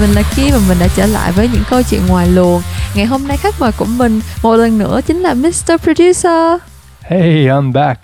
mình 0.00 0.10
là 0.10 0.22
Kim 0.36 0.50
và 0.52 0.60
mình 0.68 0.78
đã 0.80 0.88
trở 0.96 1.06
lại 1.06 1.32
với 1.32 1.48
những 1.52 1.62
câu 1.70 1.82
chuyện 1.82 2.00
ngoài 2.08 2.28
luồng. 2.28 2.62
Ngày 2.94 3.06
hôm 3.06 3.28
nay 3.28 3.36
khách 3.36 3.54
mời 3.60 3.72
của 3.78 3.84
mình 3.84 4.20
một 4.42 4.56
lần 4.56 4.78
nữa 4.78 5.00
chính 5.06 5.20
là 5.20 5.34
Mr. 5.34 5.76
Producer. 5.82 6.60
Hey, 7.02 7.46
I'm 7.46 7.72
back. 7.72 8.00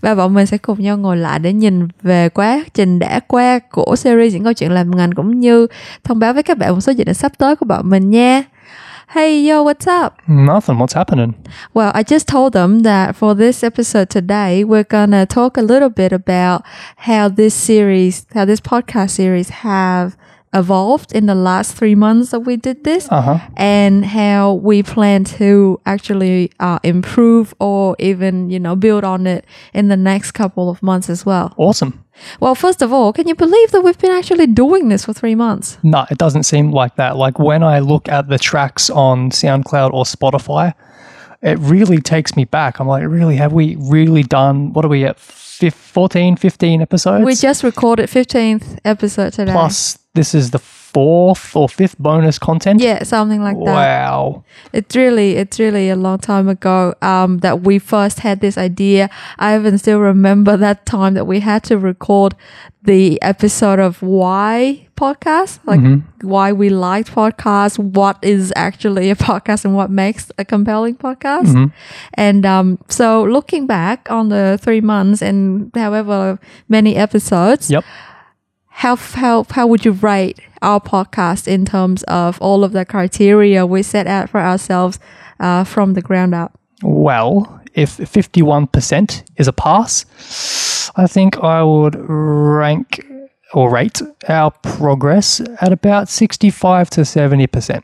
Và 0.00 0.14
bọn 0.14 0.34
mình 0.34 0.46
sẽ 0.46 0.58
cùng 0.58 0.82
nhau 0.82 0.96
ngồi 0.96 1.16
lại 1.16 1.38
để 1.38 1.52
nhìn 1.52 1.88
về 2.02 2.28
quá 2.28 2.64
trình 2.74 2.98
đã 2.98 3.20
qua 3.26 3.58
của 3.58 3.96
series 3.96 4.32
những 4.32 4.44
câu 4.44 4.52
chuyện 4.52 4.72
làm 4.72 4.96
ngành 4.96 5.12
cũng 5.12 5.40
như 5.40 5.66
thông 6.04 6.18
báo 6.18 6.32
với 6.32 6.42
các 6.42 6.58
bạn 6.58 6.74
một 6.74 6.80
số 6.80 6.92
dự 6.92 7.04
định 7.04 7.14
sắp 7.14 7.32
tới 7.38 7.56
của 7.56 7.66
bọn 7.66 7.90
mình 7.90 8.10
nha. 8.10 8.42
Hey, 9.08 9.48
yo, 9.48 9.64
what's 9.64 10.06
up? 10.06 10.12
Nothing. 10.26 10.76
What's 10.78 10.96
happening? 10.96 11.32
Well, 11.74 11.92
I 11.94 12.02
just 12.02 12.26
told 12.26 12.52
them 12.54 12.82
that 12.82 13.16
for 13.20 13.38
this 13.38 13.64
episode 13.64 14.06
today, 14.06 14.64
we're 14.64 14.88
gonna 14.88 15.24
talk 15.24 15.58
a 15.58 15.62
little 15.62 15.88
bit 15.96 16.12
about 16.12 16.62
how 16.96 17.28
this 17.36 17.66
series, 17.66 18.22
how 18.34 18.46
this 18.46 18.60
podcast 18.60 19.08
series 19.08 19.50
have 19.50 20.10
evolved 20.54 21.12
in 21.12 21.26
the 21.26 21.34
last 21.34 21.74
three 21.76 21.94
months 21.94 22.30
that 22.30 22.40
we 22.40 22.56
did 22.56 22.84
this 22.84 23.08
Uh 23.10 23.20
huh. 23.20 23.38
and 23.56 24.04
how 24.06 24.54
we 24.54 24.82
plan 24.82 25.24
to 25.24 25.80
actually 25.86 26.50
uh, 26.60 26.78
improve 26.82 27.54
or 27.60 27.94
even, 27.98 28.48
you 28.50 28.58
know, 28.60 28.74
build 28.76 29.04
on 29.04 29.26
it 29.26 29.44
in 29.74 29.88
the 29.88 29.96
next 29.96 30.32
couple 30.32 30.70
of 30.70 30.82
months 30.82 31.10
as 31.10 31.26
well. 31.26 31.52
Awesome. 31.56 32.04
Well, 32.40 32.54
first 32.54 32.80
of 32.80 32.92
all, 32.92 33.12
can 33.12 33.28
you 33.28 33.34
believe 33.34 33.70
that 33.72 33.82
we've 33.82 33.98
been 33.98 34.12
actually 34.12 34.46
doing 34.46 34.88
this 34.88 35.04
for 35.04 35.12
three 35.12 35.34
months? 35.34 35.76
No, 35.82 36.06
it 36.10 36.16
doesn't 36.16 36.44
seem 36.44 36.70
like 36.72 36.96
that. 36.96 37.16
Like 37.16 37.38
when 37.38 37.62
I 37.62 37.80
look 37.80 38.08
at 38.08 38.28
the 38.28 38.38
tracks 38.38 38.88
on 38.88 39.30
SoundCloud 39.30 39.92
or 39.92 40.04
Spotify, 40.04 40.72
it 41.42 41.58
really 41.58 41.98
takes 42.00 42.34
me 42.34 42.44
back. 42.44 42.80
I'm 42.80 42.88
like, 42.88 43.04
really, 43.06 43.36
have 43.36 43.52
we 43.52 43.76
really 43.78 44.22
done, 44.22 44.72
what 44.72 44.84
are 44.84 44.88
we 44.88 45.04
at, 45.04 45.18
fif- 45.18 45.74
14, 45.74 46.36
15 46.36 46.80
episodes? 46.80 47.24
We 47.26 47.34
just 47.34 47.62
recorded 47.62 48.08
15th 48.08 48.78
episode 48.86 49.34
today. 49.34 49.52
Plus, 49.52 49.98
this 50.16 50.34
is 50.34 50.50
the 50.50 50.58
fourth 50.58 51.54
or 51.54 51.68
fifth 51.68 51.98
bonus 51.98 52.38
content. 52.38 52.80
Yeah, 52.80 53.02
something 53.02 53.42
like 53.42 53.56
that. 53.58 53.64
Wow. 53.64 54.44
It's 54.72 54.96
really, 54.96 55.36
it's 55.36 55.58
really 55.58 55.90
a 55.90 55.96
long 55.96 56.18
time 56.18 56.48
ago 56.48 56.94
um, 57.02 57.38
that 57.38 57.60
we 57.60 57.78
first 57.78 58.20
had 58.20 58.40
this 58.40 58.56
idea. 58.56 59.10
I 59.38 59.56
even 59.56 59.76
still 59.76 60.00
remember 60.00 60.56
that 60.56 60.86
time 60.86 61.12
that 61.14 61.26
we 61.26 61.40
had 61.40 61.64
to 61.64 61.76
record 61.76 62.34
the 62.82 63.20
episode 63.20 63.78
of 63.78 64.00
why 64.00 64.86
podcast, 64.96 65.58
like 65.64 65.80
why 66.22 66.52
we 66.52 66.70
liked 66.70 67.10
podcasts, 67.12 67.78
what 67.78 68.16
is 68.22 68.52
actually 68.56 69.10
a 69.10 69.16
podcast, 69.28 69.64
and 69.64 69.74
what 69.74 69.90
makes 69.90 70.30
a 70.38 70.44
compelling 70.44 70.96
podcast. 70.96 71.72
And 72.14 72.46
um, 72.46 72.78
so, 72.88 73.24
looking 73.24 73.66
back 73.66 74.10
on 74.10 74.28
the 74.28 74.58
three 74.62 74.80
months 74.80 75.20
and 75.20 75.70
however 75.74 76.38
many 76.68 76.96
episodes, 76.96 77.70
Yep. 77.70 77.84
How 78.76 78.96
how 78.96 79.46
how 79.50 79.66
would 79.66 79.86
you 79.86 79.92
rate 79.92 80.38
our 80.60 80.80
podcast 80.80 81.48
in 81.48 81.64
terms 81.64 82.02
of 82.04 82.38
all 82.42 82.62
of 82.62 82.72
the 82.72 82.84
criteria 82.84 83.64
we 83.64 83.82
set 83.82 84.06
out 84.06 84.28
for 84.28 84.40
ourselves 84.40 84.98
uh, 85.40 85.64
from 85.64 85.94
the 85.94 86.02
ground 86.02 86.34
up? 86.34 86.58
Well, 86.82 87.62
if 87.72 87.96
51% 87.96 89.22
is 89.36 89.48
a 89.48 89.52
pass, 89.52 90.04
I 90.94 91.06
think 91.06 91.38
I 91.38 91.62
would 91.62 91.96
rank 91.96 93.02
or 93.54 93.70
rate 93.70 94.02
our 94.28 94.50
progress 94.50 95.40
at 95.60 95.72
about 95.72 96.10
65 96.10 96.90
to 96.90 97.00
70%. 97.00 97.82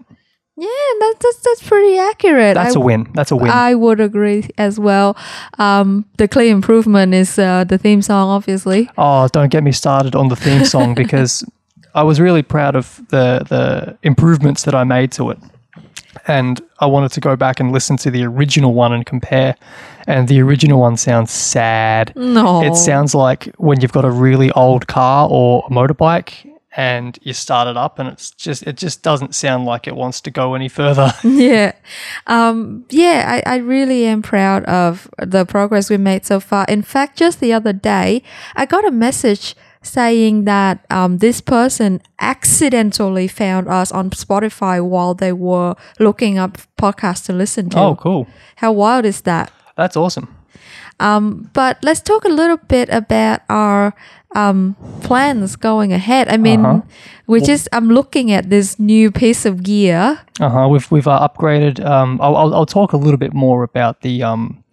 Yeah, 0.62 0.68
that's 1.00 1.18
that's, 1.24 1.36
that's 1.38 1.68
pretty 1.68 1.98
accurate. 1.98 2.55
That's 2.55 2.77
I, 2.77 2.80
a 2.80 2.82
win. 2.82 3.10
That's 3.14 3.32
a 3.32 3.36
win. 3.36 3.50
I 3.50 3.74
would 3.74 4.00
agree 4.00 4.48
as 4.58 4.78
well. 4.78 5.16
Um, 5.58 6.05
the 6.18 6.28
clear 6.28 6.52
improvement 6.52 7.14
is 7.14 7.36
uh, 7.36 7.64
the 7.64 7.78
theme 7.78 8.00
song, 8.00 8.28
obviously. 8.28 8.88
oh, 8.96 9.27
don't 9.28 9.50
get 9.50 9.64
me 9.64 9.73
started 9.73 10.14
on 10.14 10.28
the 10.28 10.36
theme 10.36 10.64
song 10.64 10.95
because 11.02 11.45
I 11.95 12.05
was 12.05 12.20
really 12.20 12.42
proud 12.42 12.77
of 12.77 13.00
the 13.08 13.45
the 13.48 13.98
improvements 14.05 14.62
that 14.62 14.74
I 14.74 14.84
made 14.84 15.11
to 15.12 15.30
it. 15.30 15.39
And 16.28 16.61
I 16.79 16.86
wanted 16.86 17.11
to 17.12 17.20
go 17.20 17.34
back 17.34 17.58
and 17.58 17.73
listen 17.73 17.96
to 17.96 18.11
the 18.11 18.23
original 18.24 18.73
one 18.74 18.92
and 18.92 19.05
compare. 19.05 19.56
And 20.06 20.29
the 20.29 20.40
original 20.42 20.79
one 20.79 20.96
sounds 20.96 21.33
sad. 21.33 22.12
No, 22.14 22.62
It 22.62 22.77
sounds 22.77 23.14
like 23.14 23.46
when 23.56 23.80
you've 23.80 23.92
got 23.92 24.05
a 24.05 24.11
really 24.11 24.52
old 24.52 24.86
car 24.86 25.27
or 25.29 25.64
a 25.67 25.73
motorbike 25.73 26.52
and 26.74 27.18
you 27.22 27.33
start 27.33 27.68
it 27.68 27.77
up 27.77 27.98
and 27.98 28.08
it's 28.08 28.30
just 28.30 28.62
it 28.64 28.77
just 28.77 29.02
doesn't 29.02 29.34
sound 29.34 29.66
like 29.66 29.86
it 29.86 29.94
wants 29.94 30.20
to 30.20 30.30
go 30.30 30.55
any 30.55 30.68
further. 30.68 31.12
yeah 31.24 31.72
um 32.27 32.84
yeah 32.90 33.42
I, 33.46 33.55
I 33.55 33.56
really 33.56 34.06
am 34.06 34.22
proud 34.22 34.64
of 34.64 35.08
the 35.18 35.44
progress 35.44 35.90
we 35.90 35.96
made 35.98 36.24
so 36.24 36.40
far 36.40 36.64
in 36.68 36.82
fact 36.82 37.18
just 37.18 37.40
the 37.40 37.52
other 37.52 37.72
day 37.72 38.22
i 38.56 38.66
got 38.66 38.86
a 38.86 38.90
message 38.90 39.55
saying 39.84 40.44
that 40.44 40.86
um, 40.90 41.18
this 41.18 41.40
person 41.40 42.00
accidentally 42.20 43.27
found 43.27 43.66
us 43.68 43.90
on 43.90 44.11
spotify 44.11 44.84
while 44.84 45.12
they 45.14 45.32
were 45.32 45.74
looking 45.98 46.38
up 46.38 46.58
podcasts 46.78 47.27
to 47.27 47.32
listen 47.32 47.68
to 47.70 47.78
oh, 47.78 47.96
cool. 47.96 48.28
how 48.56 48.70
wild 48.72 49.05
is 49.05 49.22
that 49.22 49.50
That's 49.77 49.96
awesome. 49.96 50.36
Um, 51.02 51.51
but 51.52 51.77
let's 51.83 52.01
talk 52.01 52.24
a 52.24 52.29
little 52.40 52.58
bit 52.68 52.89
about 52.90 53.40
our 53.48 53.92
um, 54.35 54.74
plans 55.02 55.57
going 55.57 55.92
ahead 55.92 56.29
i 56.29 56.36
mean 56.39 56.64
Uh-huh. 56.64 56.80
we 57.27 57.40
just 57.40 57.68
i'm 57.73 57.89
looking 57.90 58.33
at 58.33 58.48
this 58.48 58.79
new 58.79 59.11
piece 59.11 59.45
of 59.51 59.55
gear 59.62 60.18
Uh-huh. 60.41 60.67
We've 60.73 60.91
we've 60.91 61.08
uh, 61.11 61.29
upgraded. 61.29 61.85
Um, 61.85 62.18
I'll, 62.23 62.36
I'll 62.36 62.55
I'll 62.55 62.67
talk 62.79 62.92
a 62.95 62.96
little 63.05 63.18
bit 63.18 63.33
more 63.35 63.62
about 63.62 64.01
the 64.01 64.23
um, 64.24 64.64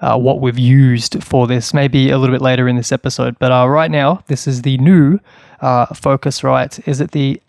uh, 0.00 0.16
what 0.26 0.40
we've 0.40 0.58
used 0.82 1.22
for 1.22 1.46
this 1.46 1.72
maybe 1.74 2.10
a 2.10 2.18
little 2.18 2.34
bit 2.34 2.42
later 2.42 2.68
in 2.68 2.76
this 2.76 2.92
episode. 2.92 3.36
But 3.38 3.50
uh, 3.52 3.68
right 3.68 3.90
now, 3.90 4.22
this 4.26 4.46
is 4.46 4.62
the 4.62 4.76
new 4.78 5.18
uh, 5.60 5.86
Focusrite. 5.94 6.80
Is 6.88 7.00
it 7.00 7.10
the 7.12 7.40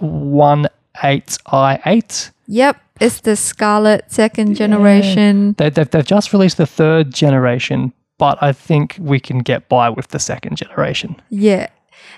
one 0.00 0.66
eight 1.04 1.36
i 1.46 1.78
eight? 1.86 2.30
Yep, 2.48 2.76
it's 3.00 3.20
the 3.20 3.36
Scarlett 3.36 4.10
second 4.12 4.54
generation. 4.54 5.54
They, 5.58 5.70
they've 5.70 5.88
they've 5.90 6.04
just 6.06 6.32
released 6.32 6.56
the 6.56 6.66
third 6.66 7.12
generation, 7.14 7.92
but 8.18 8.38
I 8.42 8.52
think 8.52 8.96
we 9.00 9.20
can 9.20 9.40
get 9.40 9.68
by 9.68 9.88
with 9.90 10.08
the 10.08 10.18
second 10.18 10.56
generation. 10.56 11.16
Yeah. 11.30 11.68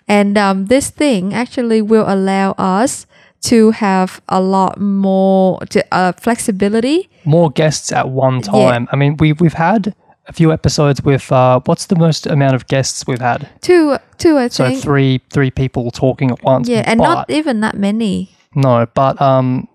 And 0.07 0.37
um, 0.39 0.67
this 0.67 0.91
thing 0.91 1.35
actually 1.35 1.83
will 1.83 2.05
allow 2.07 2.53
us 2.59 3.07
to 3.41 3.71
have 3.73 4.21
a 4.29 4.41
lot 4.41 4.81
more 4.81 5.61
to, 5.71 5.85
uh, 5.93 6.13
flexibility. 6.13 7.09
More 7.25 7.51
guests 7.51 7.93
at 7.93 8.09
one 8.09 8.41
time. 8.43 8.89
I 8.93 8.97
mean, 8.97 9.17
we 9.19 9.33
we've 9.35 9.53
had 9.55 9.95
a 10.27 10.33
few 10.33 10.53
episodes 10.53 11.03
with 11.03 11.31
uh, 11.33 11.61
what's 11.67 11.87
the 11.87 11.97
most 11.97 12.27
amount 12.27 12.55
of 12.55 12.67
guests 12.67 13.07
we've 13.07 13.21
had? 13.21 13.49
Two, 13.61 13.97
two, 14.19 14.37
I 14.39 14.49
So 14.49 14.69
think. 14.69 14.83
three 14.83 15.21
three 15.31 15.51
people 15.51 15.91
talking 15.91 16.31
at 16.31 16.43
once. 16.43 16.69
yeah, 16.69 16.83
and 16.87 16.99
not 16.99 17.31
even 17.31 17.61
that 17.61 17.77
many. 17.77 18.31
no, 18.55 18.87
but 18.95 19.21
um, 19.23 19.69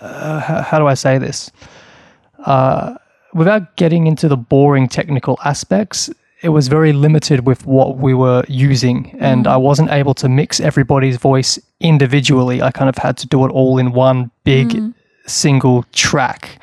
uh, 0.00 0.40
how, 0.40 0.62
how 0.62 0.78
do 0.78 0.86
I 0.86 0.94
say 0.94 1.18
this? 1.18 1.50
Uh, 2.44 2.96
without 3.34 3.76
getting 3.76 4.06
into 4.06 4.28
the 4.28 4.36
boring 4.36 4.88
technical 4.88 5.38
aspects, 5.44 6.10
it 6.42 6.50
was 6.50 6.68
very 6.68 6.92
limited 6.92 7.46
with 7.46 7.66
what 7.66 7.96
we 7.96 8.14
were 8.14 8.44
using, 8.48 9.16
and 9.18 9.46
I 9.46 9.56
wasn't 9.56 9.90
able 9.90 10.14
to 10.14 10.28
mix 10.28 10.60
everybody's 10.60 11.16
voice 11.16 11.58
individually. 11.80 12.62
I 12.62 12.70
kind 12.70 12.88
of 12.88 12.96
had 12.98 13.16
to 13.18 13.26
do 13.26 13.44
it 13.44 13.50
all 13.50 13.78
in 13.78 13.92
one 13.92 14.30
big 14.44 14.94
single 15.26 15.84
track. 15.92 16.58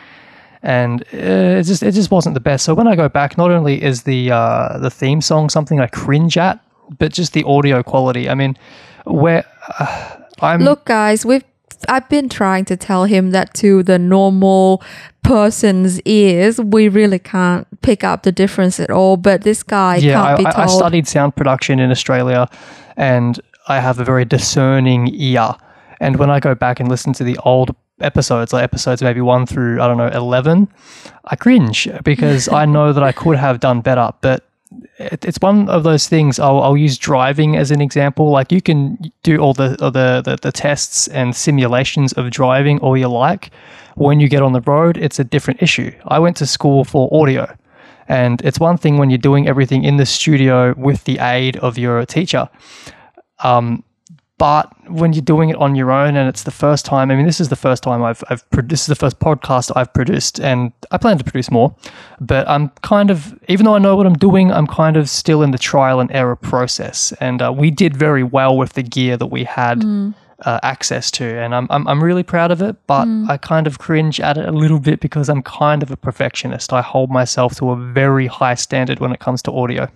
And 0.61 1.01
uh, 1.13 1.59
it 1.59 1.63
just 1.63 1.83
it 1.83 1.91
just 1.91 2.09
wasn't 2.09 2.35
the 2.35 2.39
best. 2.39 2.63
So 2.63 2.73
when 2.73 2.87
I 2.87 2.95
go 2.95 3.09
back, 3.09 3.37
not 3.37 3.51
only 3.51 3.83
is 3.83 4.03
the 4.03 4.31
uh, 4.31 4.77
the 4.77 4.89
theme 4.89 5.19
song 5.19 5.49
something 5.49 5.81
I 5.81 5.87
cringe 5.87 6.37
at, 6.37 6.63
but 6.97 7.11
just 7.11 7.33
the 7.33 7.43
audio 7.43 7.83
quality. 7.83 8.29
I 8.29 8.35
mean, 8.35 8.57
where 9.05 9.43
uh, 9.79 10.17
I'm 10.39 10.61
Look, 10.61 10.85
guys, 10.85 11.25
we've 11.25 11.43
I've 11.89 12.07
been 12.09 12.29
trying 12.29 12.65
to 12.65 12.77
tell 12.77 13.05
him 13.05 13.31
that 13.31 13.53
to 13.55 13.83
the 13.83 13.99
normal 13.99 14.83
person's 15.23 16.01
ears, 16.01 16.59
we 16.59 16.89
really 16.89 17.19
can't 17.19 17.67
pick 17.81 18.03
up 18.03 18.23
the 18.23 18.31
difference 18.31 18.79
at 18.79 18.89
all. 18.89 19.17
But 19.17 19.43
this 19.43 19.63
guy 19.63 19.97
yeah, 19.97 20.13
can't 20.13 20.27
I, 20.27 20.37
be 20.37 20.43
told. 20.43 20.55
I 20.55 20.65
studied 20.67 21.07
sound 21.07 21.35
production 21.35 21.79
in 21.79 21.91
Australia, 21.91 22.49
and 22.97 23.39
I 23.67 23.79
have 23.79 23.99
a 23.99 24.03
very 24.03 24.25
discerning 24.25 25.09
ear. 25.13 25.55
And 25.99 26.17
when 26.17 26.29
I 26.29 26.39
go 26.39 26.53
back 26.53 26.79
and 26.79 26.89
listen 26.89 27.13
to 27.13 27.23
the 27.23 27.37
old 27.45 27.75
episodes, 27.99 28.51
like 28.51 28.63
episodes 28.63 29.01
maybe 29.01 29.21
one 29.21 29.45
through 29.45 29.81
I 29.81 29.87
don't 29.87 29.97
know 29.97 30.07
eleven, 30.07 30.67
I 31.25 31.35
cringe 31.35 31.87
because 32.03 32.49
I 32.49 32.65
know 32.65 32.91
that 32.91 33.03
I 33.03 33.11
could 33.11 33.37
have 33.37 33.59
done 33.59 33.81
better. 33.81 34.11
But 34.21 34.45
it, 34.97 35.25
it's 35.25 35.39
one 35.41 35.69
of 35.69 35.83
those 35.83 36.07
things. 36.07 36.39
I'll, 36.39 36.61
I'll 36.61 36.77
use 36.77 36.97
driving 36.97 37.55
as 37.55 37.71
an 37.71 37.81
example. 37.81 38.29
Like 38.29 38.51
you 38.51 38.61
can 38.61 38.97
do 39.23 39.37
all 39.37 39.53
the, 39.53 39.69
the 39.79 40.21
the 40.21 40.37
the 40.41 40.51
tests 40.51 41.07
and 41.07 41.35
simulations 41.35 42.13
of 42.13 42.29
driving 42.31 42.79
all 42.79 42.97
you 42.97 43.07
like. 43.07 43.51
When 43.95 44.19
you 44.19 44.27
get 44.27 44.41
on 44.41 44.53
the 44.53 44.61
road, 44.61 44.97
it's 44.97 45.19
a 45.19 45.23
different 45.23 45.61
issue. 45.61 45.91
I 46.07 46.19
went 46.19 46.37
to 46.37 46.47
school 46.47 46.83
for 46.83 47.09
audio. 47.11 47.55
And 48.07 48.41
it's 48.41 48.59
one 48.59 48.77
thing 48.77 48.97
when 48.97 49.09
you're 49.09 49.17
doing 49.17 49.47
everything 49.47 49.83
in 49.83 49.97
the 49.97 50.05
studio 50.05 50.73
with 50.77 51.03
the 51.05 51.19
aid 51.19 51.57
of 51.57 51.77
your 51.77 52.05
teacher. 52.05 52.49
Um, 53.43 53.83
but 54.37 54.71
when 54.89 55.13
you're 55.13 55.21
doing 55.21 55.49
it 55.49 55.55
on 55.57 55.75
your 55.75 55.91
own 55.91 56.15
and 56.15 56.27
it's 56.27 56.43
the 56.43 56.51
first 56.51 56.85
time, 56.85 57.11
I 57.11 57.15
mean, 57.15 57.25
this 57.25 57.39
is 57.39 57.49
the 57.49 57.55
first 57.55 57.83
time 57.83 58.03
I've, 58.03 58.23
I've 58.29 58.49
pro- 58.49 58.63
this 58.63 58.81
is 58.81 58.87
the 58.87 58.95
first 58.95 59.19
podcast 59.19 59.71
I've 59.75 59.93
produced 59.93 60.39
and 60.39 60.71
I 60.91 60.97
plan 60.97 61.17
to 61.17 61.23
produce 61.23 61.51
more, 61.51 61.75
but 62.19 62.47
I'm 62.49 62.69
kind 62.81 63.11
of, 63.11 63.37
even 63.47 63.65
though 63.65 63.75
I 63.75 63.79
know 63.79 63.95
what 63.95 64.05
I'm 64.05 64.15
doing, 64.17 64.51
I'm 64.51 64.67
kind 64.67 64.97
of 64.97 65.09
still 65.09 65.43
in 65.43 65.51
the 65.51 65.57
trial 65.57 65.99
and 65.99 66.11
error 66.11 66.35
process. 66.35 67.13
And 67.19 67.41
uh, 67.41 67.53
we 67.55 67.69
did 67.71 67.95
very 67.95 68.23
well 68.23 68.57
with 68.57 68.73
the 68.73 68.83
gear 68.83 69.17
that 69.17 69.27
we 69.27 69.43
had 69.43 69.83
uh, 70.45 70.59
access 70.63 71.11
to, 71.11 71.25
and 71.25 71.53
I'm, 71.55 71.67
I'm 71.69 71.87
I'm 71.87 72.03
really 72.03 72.23
proud 72.23 72.51
of 72.51 72.61
it. 72.61 72.75
But 72.87 73.07
I 73.29 73.37
kind 73.37 73.67
of 73.67 73.79
cringe 73.79 74.19
at 74.19 74.37
it 74.37 74.47
a 74.47 74.51
little 74.51 74.79
bit 74.79 74.99
because 74.99 75.29
I'm 75.29 75.43
kind 75.43 75.83
of 75.83 75.91
a 75.91 75.97
perfectionist. 75.97 76.73
I 76.73 76.81
hold 76.81 77.09
myself 77.09 77.55
to 77.57 77.71
a 77.71 77.75
very 77.75 78.27
high 78.27 78.55
standard 78.55 78.99
when 78.99 79.11
it 79.11 79.19
comes 79.19 79.41
to 79.43 79.51
audio. 79.51 79.89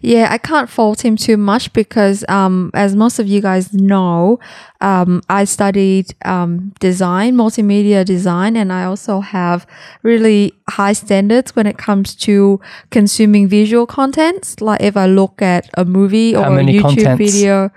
Yeah, 0.00 0.28
I 0.30 0.38
can't 0.38 0.68
fault 0.68 1.04
him 1.04 1.16
too 1.16 1.36
much 1.36 1.72
because, 1.72 2.24
um, 2.28 2.70
as 2.74 2.96
most 2.96 3.18
of 3.20 3.28
you 3.28 3.40
guys 3.40 3.72
know, 3.72 4.40
um, 4.80 5.22
I 5.28 5.44
studied 5.44 6.14
um, 6.24 6.72
design, 6.80 7.36
multimedia 7.36 8.04
design, 8.04 8.56
and 8.56 8.72
I 8.72 8.84
also 8.84 9.20
have 9.20 9.66
really 10.02 10.54
high 10.68 10.92
standards 10.92 11.54
when 11.54 11.66
it 11.66 11.78
comes 11.78 12.16
to 12.16 12.60
consuming 12.90 13.46
visual 13.46 13.86
contents. 13.86 14.60
Like 14.60 14.80
if 14.80 14.96
I 14.96 15.06
look 15.06 15.40
at 15.40 15.70
a 15.74 15.84
movie 15.84 16.34
or 16.34 16.46
a 16.46 16.62
YouTube 16.64 16.82
contents? 16.82 17.18
video. 17.18 17.70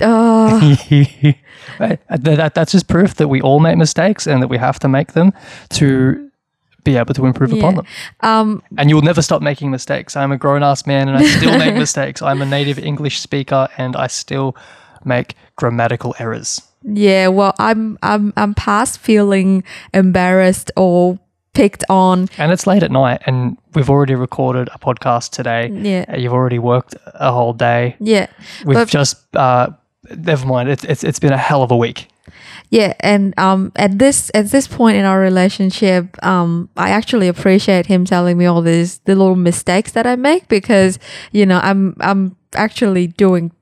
Uh, 0.00 0.76
that, 1.78 2.00
that- 2.08 2.54
that's 2.54 2.72
just 2.72 2.88
proof 2.88 3.14
that 3.14 3.28
we 3.28 3.40
all 3.40 3.60
make 3.60 3.76
mistakes 3.76 4.26
and 4.26 4.42
that 4.42 4.48
we 4.48 4.58
have 4.58 4.78
to 4.80 4.88
make 4.88 5.12
them 5.12 5.32
to 5.70 6.30
be 6.84 6.96
able 6.96 7.14
to 7.14 7.26
improve 7.26 7.52
upon 7.52 7.74
them. 7.76 7.86
um, 8.20 8.62
And 8.78 8.88
you'll 8.88 9.02
never 9.02 9.20
stop 9.22 9.42
making 9.42 9.70
mistakes. 9.72 10.16
I'm 10.16 10.30
a 10.30 10.36
grown 10.38 10.62
ass 10.62 10.86
man 10.86 11.08
and 11.08 11.18
I 11.18 11.24
still 11.24 11.58
make 11.58 11.74
mistakes. 11.86 12.22
I'm 12.22 12.40
a 12.42 12.46
native 12.46 12.78
English 12.78 13.18
speaker 13.20 13.68
and 13.76 13.96
I 13.96 14.06
still 14.06 14.54
make 15.04 15.34
grammatical 15.56 16.14
errors. 16.18 16.60
yeah, 16.84 17.26
well, 17.28 17.54
I'm 17.58 17.98
I'm 18.02 18.32
I'm 18.36 18.54
past 18.54 19.00
feeling 19.00 19.64
embarrassed 19.92 20.70
or 20.76 21.18
picked 21.54 21.82
on. 21.88 22.28
And 22.38 22.52
it's 22.52 22.66
late 22.68 22.82
at 22.84 22.90
night 22.92 23.22
and 23.26 23.56
we've 23.74 23.90
already 23.90 24.14
recorded 24.14 24.68
a 24.72 24.78
podcast 24.78 25.30
today. 25.30 25.68
Yeah. 25.72 26.14
You've 26.16 26.32
already 26.34 26.58
worked 26.60 26.94
a 27.14 27.32
whole 27.32 27.52
day. 27.54 27.96
Yeah, 27.98 28.26
We've 28.64 28.76
But- 28.76 28.88
just, 28.88 29.16
uh, 29.34 29.70
never 30.16 30.46
mind. 30.46 30.68
It's, 30.68 30.84
it's, 30.84 31.04
it's 31.04 31.18
been 31.18 31.32
a 31.32 31.38
hell 31.38 31.62
of 31.62 31.70
a 31.70 31.76
week. 31.76 32.08
Yeah, 32.70 32.94
and 33.00 33.38
um, 33.38 33.70
at 33.76 33.98
this 33.98 34.30
at 34.34 34.50
this 34.50 34.66
point 34.66 34.96
in 34.96 35.04
our 35.04 35.20
relationship, 35.20 36.22
um, 36.24 36.68
I 36.76 36.90
actually 36.90 37.28
appreciate 37.28 37.86
him 37.86 38.04
telling 38.04 38.36
me 38.36 38.46
all 38.46 38.60
these 38.60 38.98
the 39.00 39.14
little 39.14 39.36
mistakes 39.36 39.92
that 39.92 40.06
I 40.06 40.16
make 40.16 40.48
because 40.48 40.98
you 41.30 41.46
know 41.46 41.60
I'm 41.62 41.96
I'm 42.00 42.36
actually 42.54 43.06
doing 43.06 43.52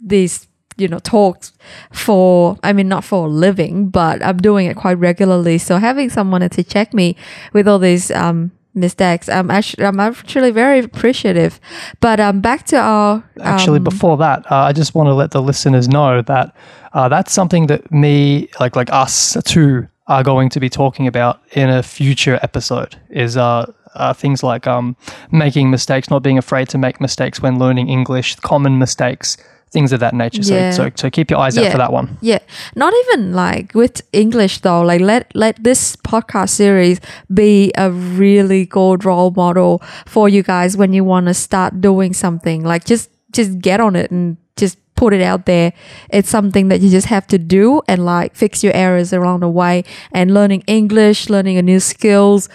these 0.00 0.48
you 0.76 0.88
know 0.88 0.98
talks 0.98 1.52
for 1.92 2.58
I 2.64 2.72
mean 2.72 2.88
not 2.88 3.04
for 3.04 3.26
a 3.26 3.30
living, 3.30 3.90
but 3.90 4.24
I'm 4.24 4.38
doing 4.38 4.66
it 4.66 4.76
quite 4.76 4.98
regularly. 4.98 5.58
So 5.58 5.78
having 5.78 6.10
someone 6.10 6.48
to 6.48 6.64
check 6.64 6.92
me 6.92 7.14
with 7.52 7.68
all 7.68 7.78
these 7.78 8.10
um 8.10 8.50
mistakes, 8.80 9.28
I'm 9.28 9.50
actually 9.50 9.84
I'm 9.84 10.00
actually 10.00 10.50
very 10.50 10.80
appreciative. 10.80 11.60
But 12.00 12.20
um, 12.20 12.40
back 12.40 12.66
to 12.66 12.76
our 12.76 13.24
Actually, 13.40 13.78
um, 13.78 13.84
before 13.84 14.16
that, 14.18 14.50
uh, 14.50 14.56
I 14.56 14.72
just 14.72 14.94
want 14.94 15.08
to 15.08 15.14
let 15.14 15.30
the 15.30 15.42
listeners 15.42 15.88
know 15.88 16.22
that 16.22 16.54
uh, 16.92 17.08
that's 17.08 17.32
something 17.32 17.66
that 17.66 17.90
me, 17.92 18.48
like 18.60 18.76
like 18.76 18.92
us 18.92 19.36
two, 19.44 19.88
are 20.06 20.22
going 20.22 20.48
to 20.50 20.60
be 20.60 20.68
talking 20.68 21.06
about 21.06 21.40
in 21.52 21.68
a 21.68 21.82
future 21.82 22.38
episode. 22.42 22.96
Is 23.10 23.36
uh, 23.36 23.72
uh, 23.94 24.12
things 24.12 24.42
like 24.42 24.66
um, 24.66 24.96
making 25.30 25.70
mistakes, 25.70 26.10
not 26.10 26.22
being 26.22 26.38
afraid 26.38 26.68
to 26.70 26.78
make 26.78 27.00
mistakes 27.00 27.40
when 27.40 27.58
learning 27.58 27.88
English, 27.88 28.36
common 28.36 28.78
mistakes, 28.78 29.36
things 29.70 29.92
of 29.92 30.00
that 30.00 30.14
nature. 30.14 30.42
Yeah. 30.42 30.70
So, 30.70 30.84
so, 30.84 30.90
so 30.94 31.10
keep 31.10 31.30
your 31.30 31.40
eyes 31.40 31.56
out 31.58 31.70
for 31.70 31.78
that 31.78 31.92
one. 31.92 32.18
Yeah, 32.20 32.38
not 32.74 32.92
even 33.02 33.32
like 33.32 33.74
with 33.74 34.02
English 34.12 34.60
though. 34.60 34.82
Like 34.82 35.00
let 35.00 35.34
let 35.34 35.62
this 35.62 35.96
podcast 35.96 36.50
series 36.50 37.00
be 37.32 37.72
a 37.76 37.90
really 37.90 38.66
good 38.66 39.04
role 39.04 39.30
model 39.30 39.82
for 40.06 40.28
you 40.28 40.42
guys 40.42 40.76
when 40.76 40.92
you 40.92 41.04
want 41.04 41.26
to 41.26 41.34
start 41.34 41.80
doing 41.80 42.12
something. 42.12 42.64
Like 42.64 42.84
just 42.84 43.10
just 43.32 43.58
get 43.58 43.80
on 43.80 43.96
it 43.96 44.10
and 44.10 44.36
just 44.56 44.78
put 44.98 45.12
it 45.12 45.22
out 45.22 45.46
there. 45.46 45.72
It's 46.10 46.28
something 46.28 46.68
that 46.68 46.80
you 46.80 46.90
just 46.90 47.06
have 47.06 47.26
to 47.28 47.38
do 47.38 47.82
and 47.86 48.04
like 48.04 48.34
fix 48.34 48.64
your 48.64 48.74
errors 48.74 49.12
along 49.12 49.40
the 49.40 49.48
way. 49.48 49.84
And 50.12 50.34
learning 50.34 50.64
English, 50.66 51.30
learning 51.30 51.56
a 51.56 51.62
new 51.62 51.78
skills, 51.78 52.48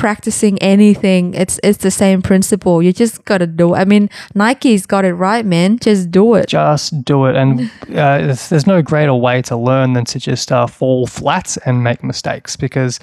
practicing 0.00 0.58
anything, 0.62 1.34
it's 1.34 1.60
it's 1.62 1.78
the 1.78 1.90
same 1.90 2.22
principle. 2.22 2.82
You 2.82 2.90
just 2.90 3.22
gotta 3.26 3.46
do. 3.46 3.74
it. 3.74 3.78
I 3.78 3.84
mean, 3.84 4.08
Nike's 4.34 4.86
got 4.86 5.04
it 5.04 5.12
right, 5.12 5.44
man. 5.44 5.78
Just 5.78 6.10
do 6.10 6.34
it. 6.36 6.48
Just 6.48 7.04
do 7.04 7.26
it. 7.26 7.36
And 7.36 7.70
uh, 7.90 8.24
there's, 8.24 8.48
there's 8.48 8.66
no 8.66 8.80
greater 8.80 9.14
way 9.14 9.42
to 9.42 9.56
learn 9.56 9.92
than 9.92 10.06
to 10.06 10.18
just 10.18 10.50
uh, 10.50 10.66
fall 10.66 11.06
flat 11.06 11.58
and 11.66 11.84
make 11.84 12.02
mistakes 12.02 12.56
because 12.56 12.98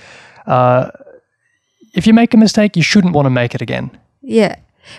uh, 0.47 0.89
if 1.93 2.07
you 2.07 2.15
make 2.15 2.33
a 2.33 2.37
mistake, 2.37 2.75
you 2.75 2.81
shouldn't 2.81 3.13
want 3.13 3.27
to 3.27 3.29
make 3.29 3.53
it 3.53 3.61
again. 3.61 3.91
Yeah. 4.23 4.55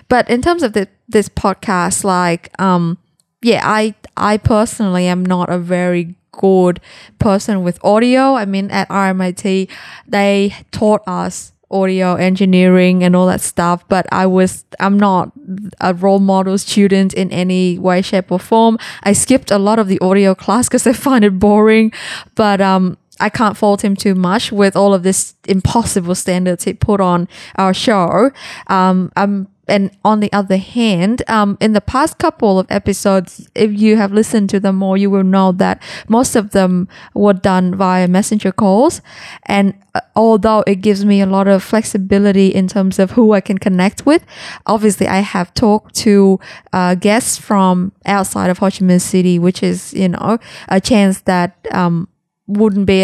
But 0.07 0.29
in 0.29 0.41
terms 0.41 0.63
of 0.63 0.71
the, 0.71 0.87
this 1.09 1.27
podcast, 1.27 2.05
like, 2.05 2.49
um, 2.61 2.97
yeah, 3.41 3.61
I 3.65 3.93
I 4.15 4.37
personally 4.37 5.05
am 5.07 5.25
not 5.25 5.49
a 5.49 5.57
very 5.57 6.15
good 6.31 6.79
person 7.19 7.61
with 7.61 7.83
audio. 7.83 8.35
I 8.35 8.45
mean, 8.45 8.71
at 8.71 8.87
RMIT, 8.87 9.69
they 10.07 10.55
taught 10.71 11.01
us 11.05 11.51
audio 11.71 12.15
engineering 12.15 13.03
and 13.03 13.15
all 13.15 13.27
that 13.27 13.41
stuff, 13.41 13.87
but 13.87 14.05
I 14.11 14.25
was 14.25 14.65
I'm 14.79 14.99
not 14.99 15.31
a 15.79 15.93
role 15.93 16.19
model 16.19 16.57
student 16.57 17.13
in 17.13 17.31
any 17.31 17.77
way, 17.77 18.01
shape, 18.01 18.31
or 18.31 18.39
form. 18.39 18.77
I 19.03 19.13
skipped 19.13 19.51
a 19.51 19.57
lot 19.57 19.79
of 19.79 19.87
the 19.87 19.99
audio 19.99 20.35
class 20.35 20.67
because 20.67 20.87
I 20.87 20.93
find 20.93 21.23
it 21.23 21.39
boring. 21.39 21.91
But 22.35 22.61
um 22.61 22.97
I 23.19 23.29
can't 23.29 23.57
fault 23.57 23.83
him 23.83 23.95
too 23.95 24.15
much 24.15 24.51
with 24.51 24.75
all 24.75 24.93
of 24.93 25.03
this 25.03 25.35
impossible 25.47 26.15
standards 26.15 26.63
he 26.63 26.73
put 26.73 27.01
on 27.01 27.27
our 27.55 27.73
show. 27.73 28.31
Um, 28.67 29.11
um, 29.17 29.49
and 29.69 29.91
on 30.03 30.19
the 30.19 30.31
other 30.33 30.57
hand, 30.57 31.21
um, 31.29 31.57
in 31.61 31.73
the 31.73 31.81
past 31.81 32.17
couple 32.17 32.59
of 32.59 32.67
episodes, 32.69 33.49
if 33.55 33.71
you 33.71 33.97
have 33.97 34.11
listened 34.11 34.49
to 34.51 34.59
them 34.59 34.75
more, 34.75 34.97
you 34.97 35.09
will 35.09 35.23
know 35.23 35.51
that 35.53 35.81
most 36.07 36.35
of 36.35 36.51
them 36.51 36.87
were 37.13 37.33
done 37.33 37.75
via 37.75 38.07
messenger 38.07 38.51
calls. 38.51 39.01
And 39.45 39.73
uh, 39.95 40.01
although 40.15 40.63
it 40.67 40.81
gives 40.81 41.05
me 41.05 41.21
a 41.21 41.25
lot 41.25 41.47
of 41.47 41.63
flexibility 41.63 42.47
in 42.47 42.67
terms 42.67 42.99
of 42.99 43.11
who 43.11 43.33
I 43.33 43.41
can 43.41 43.57
connect 43.57 44.05
with, 44.05 44.25
obviously 44.65 45.07
I 45.07 45.19
have 45.19 45.53
talked 45.53 45.95
to 45.95 46.39
uh, 46.73 46.95
guests 46.95 47.37
from 47.37 47.91
outside 48.05 48.49
of 48.49 48.57
Ho 48.59 48.65
Chi 48.65 48.79
Minh 48.79 49.01
City, 49.01 49.39
which 49.39 49.63
is, 49.63 49.93
you 49.93 50.09
know, 50.09 50.37
a 50.67 50.81
chance 50.81 51.21
that 51.21 51.57
um, 51.71 52.07
wouldn't 52.47 52.87
be 52.87 53.03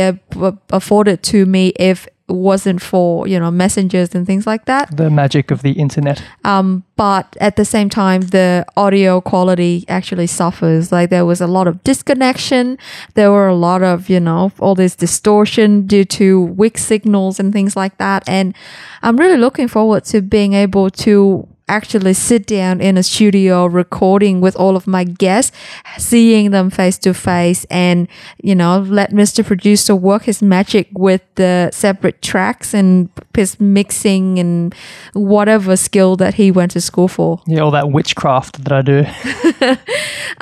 afforded 0.71 1.21
to 1.23 1.45
me 1.45 1.71
if 1.77 2.07
wasn't 2.27 2.81
for 2.81 3.27
you 3.27 3.39
know 3.39 3.51
messengers 3.51 4.15
and 4.15 4.25
things 4.25 4.47
like 4.47 4.65
that. 4.65 4.95
The 4.95 5.09
magic 5.09 5.51
of 5.51 5.61
the 5.61 5.73
internet. 5.73 6.23
um 6.43 6.83
but 6.97 7.35
at 7.41 7.55
the 7.57 7.65
same 7.65 7.89
time 7.89 8.21
the 8.21 8.65
audio 8.77 9.21
quality 9.21 9.85
actually 9.87 10.27
suffers. 10.27 10.91
Like 10.91 11.09
there 11.09 11.25
was 11.25 11.41
a 11.41 11.47
lot 11.47 11.67
of 11.67 11.83
disconnection. 11.83 12.77
There 13.13 13.31
were 13.31 13.47
a 13.47 13.55
lot 13.55 13.83
of 13.83 14.09
you 14.09 14.19
know 14.19 14.51
all 14.59 14.75
this 14.75 14.95
distortion 14.95 15.85
due 15.87 16.05
to 16.05 16.41
weak 16.41 16.77
signals 16.77 17.39
and 17.39 17.53
things 17.53 17.75
like 17.75 17.97
that. 17.97 18.23
And 18.27 18.55
i'm 19.03 19.17
really 19.17 19.37
looking 19.37 19.67
forward 19.67 20.03
to 20.05 20.21
being 20.21 20.53
able 20.53 20.89
to 20.89 21.47
actually 21.67 22.13
sit 22.13 22.45
down 22.45 22.79
in 22.79 22.97
a 22.97 23.01
studio 23.03 23.65
recording 23.65 24.39
with 24.39 24.55
all 24.55 24.75
of 24.75 24.85
my 24.85 25.03
guests 25.03 25.55
seeing 25.97 26.51
them 26.51 26.69
face 26.69 26.97
to 26.99 27.13
face 27.13 27.65
and 27.71 28.07
you 28.43 28.53
know 28.53 28.79
let 28.79 29.11
mr 29.11 29.43
producer 29.43 29.95
work 29.95 30.23
his 30.23 30.41
magic 30.43 30.87
with 30.93 31.21
the 31.35 31.69
separate 31.73 32.21
tracks 32.21 32.73
and 32.73 33.09
his 33.33 33.59
mixing 33.59 34.37
and 34.37 34.75
whatever 35.13 35.75
skill 35.75 36.15
that 36.15 36.35
he 36.35 36.51
went 36.51 36.71
to 36.71 36.79
school 36.81 37.07
for 37.07 37.41
Yeah, 37.47 37.61
all 37.61 37.71
that 37.71 37.89
witchcraft 37.91 38.63
that 38.63 38.71
I 38.71 38.81
do. 38.81 39.05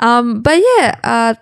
um, 0.00 0.42
but 0.42 0.60
yeah, 0.76 0.98
uh, 1.02 1.34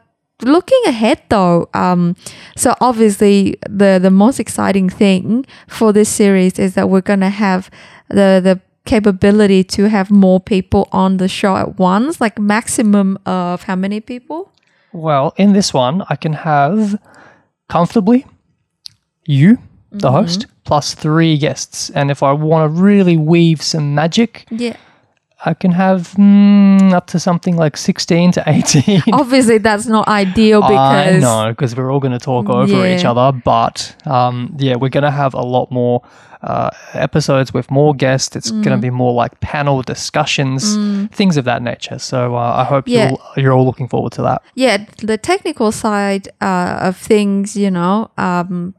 looking 0.42 0.80
ahead 0.86 1.22
though, 1.28 1.68
um, 1.74 2.16
so 2.56 2.74
obviously 2.80 3.56
the 3.68 3.98
the 4.00 4.10
most 4.10 4.38
exciting 4.40 4.88
thing 4.88 5.44
for 5.68 5.92
this 5.92 6.08
series 6.08 6.58
is 6.58 6.74
that 6.74 6.88
we're 6.88 7.00
gonna 7.00 7.30
have 7.30 7.70
the 8.08 8.40
the 8.42 8.60
capability 8.84 9.64
to 9.64 9.88
have 9.88 10.10
more 10.10 10.40
people 10.40 10.88
on 10.92 11.16
the 11.18 11.28
show 11.28 11.56
at 11.56 11.78
once, 11.78 12.20
like 12.20 12.38
maximum 12.38 13.18
of 13.26 13.62
how 13.64 13.76
many 13.76 14.00
people? 14.00 14.52
Well, 14.92 15.32
in 15.36 15.52
this 15.52 15.72
one, 15.72 16.02
I 16.10 16.16
can 16.16 16.32
have 16.34 16.98
comfortably 17.68 18.26
you, 19.26 19.58
the 19.90 20.08
Mm-hmm. 20.08 20.16
host, 20.16 20.46
plus 20.64 20.94
three 20.94 21.36
guests. 21.38 21.90
And 21.90 22.10
if 22.10 22.22
I 22.22 22.32
want 22.32 22.74
to 22.74 22.82
really 22.82 23.16
weave 23.16 23.62
some 23.62 23.94
magic, 23.94 24.46
Yeah. 24.50 24.76
I 25.44 25.54
can 25.54 25.72
have 25.72 26.12
mm, 26.12 26.92
up 26.92 27.06
to 27.08 27.18
something 27.18 27.56
like 27.56 27.76
16 27.76 28.32
to 28.32 28.44
18. 28.46 29.02
Obviously, 29.12 29.58
that's 29.58 29.86
not 29.86 30.06
ideal 30.08 30.60
because. 30.60 30.78
I 30.78 31.04
because 31.06 31.22
know, 31.22 31.50
because 31.50 31.76
we're 31.76 31.90
all 31.92 32.00
going 32.00 32.12
to 32.12 32.24
talk 32.24 32.48
over 32.48 32.86
each 32.86 33.04
other. 33.04 33.32
But 33.32 33.96
um, 34.06 34.54
yeah, 34.58 34.76
we're 34.76 34.88
going 34.90 35.02
to 35.04 35.10
have 35.10 35.34
a 35.34 35.42
lot 35.42 35.70
more 35.72 36.02
uh, 36.42 36.70
episodes 36.94 37.52
with 37.52 37.70
more 37.70 37.94
guests. 37.94 38.36
It's 38.36 38.50
Mm. 38.52 38.62
going 38.64 38.76
to 38.76 38.82
be 38.82 38.90
more 38.90 39.12
like 39.12 39.40
panel 39.40 39.82
discussions, 39.82 40.76
things 41.14 41.36
of 41.36 41.44
that 41.44 41.62
nature. 41.62 41.98
So 41.98 42.34
uh, 42.36 42.54
I 42.62 42.64
hope 42.64 42.84
Yeah. 42.88 43.10
you'll, 43.10 43.20
you're 43.36 43.52
all 43.52 43.64
looking 43.64 43.88
forward 43.88 44.12
to 44.12 44.22
that. 44.22 44.42
yeah, 44.54 44.86
the 44.98 45.16
technical 45.18 45.72
side 45.72 46.28
uh, 46.40 46.78
of 46.88 46.96
things, 46.96 47.56
you 47.56 47.70
know, 47.70 48.10
um, 48.18 48.74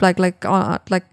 like 0.00 0.18
like 0.18 0.44
uh, 0.44 0.78
like 0.90 1.04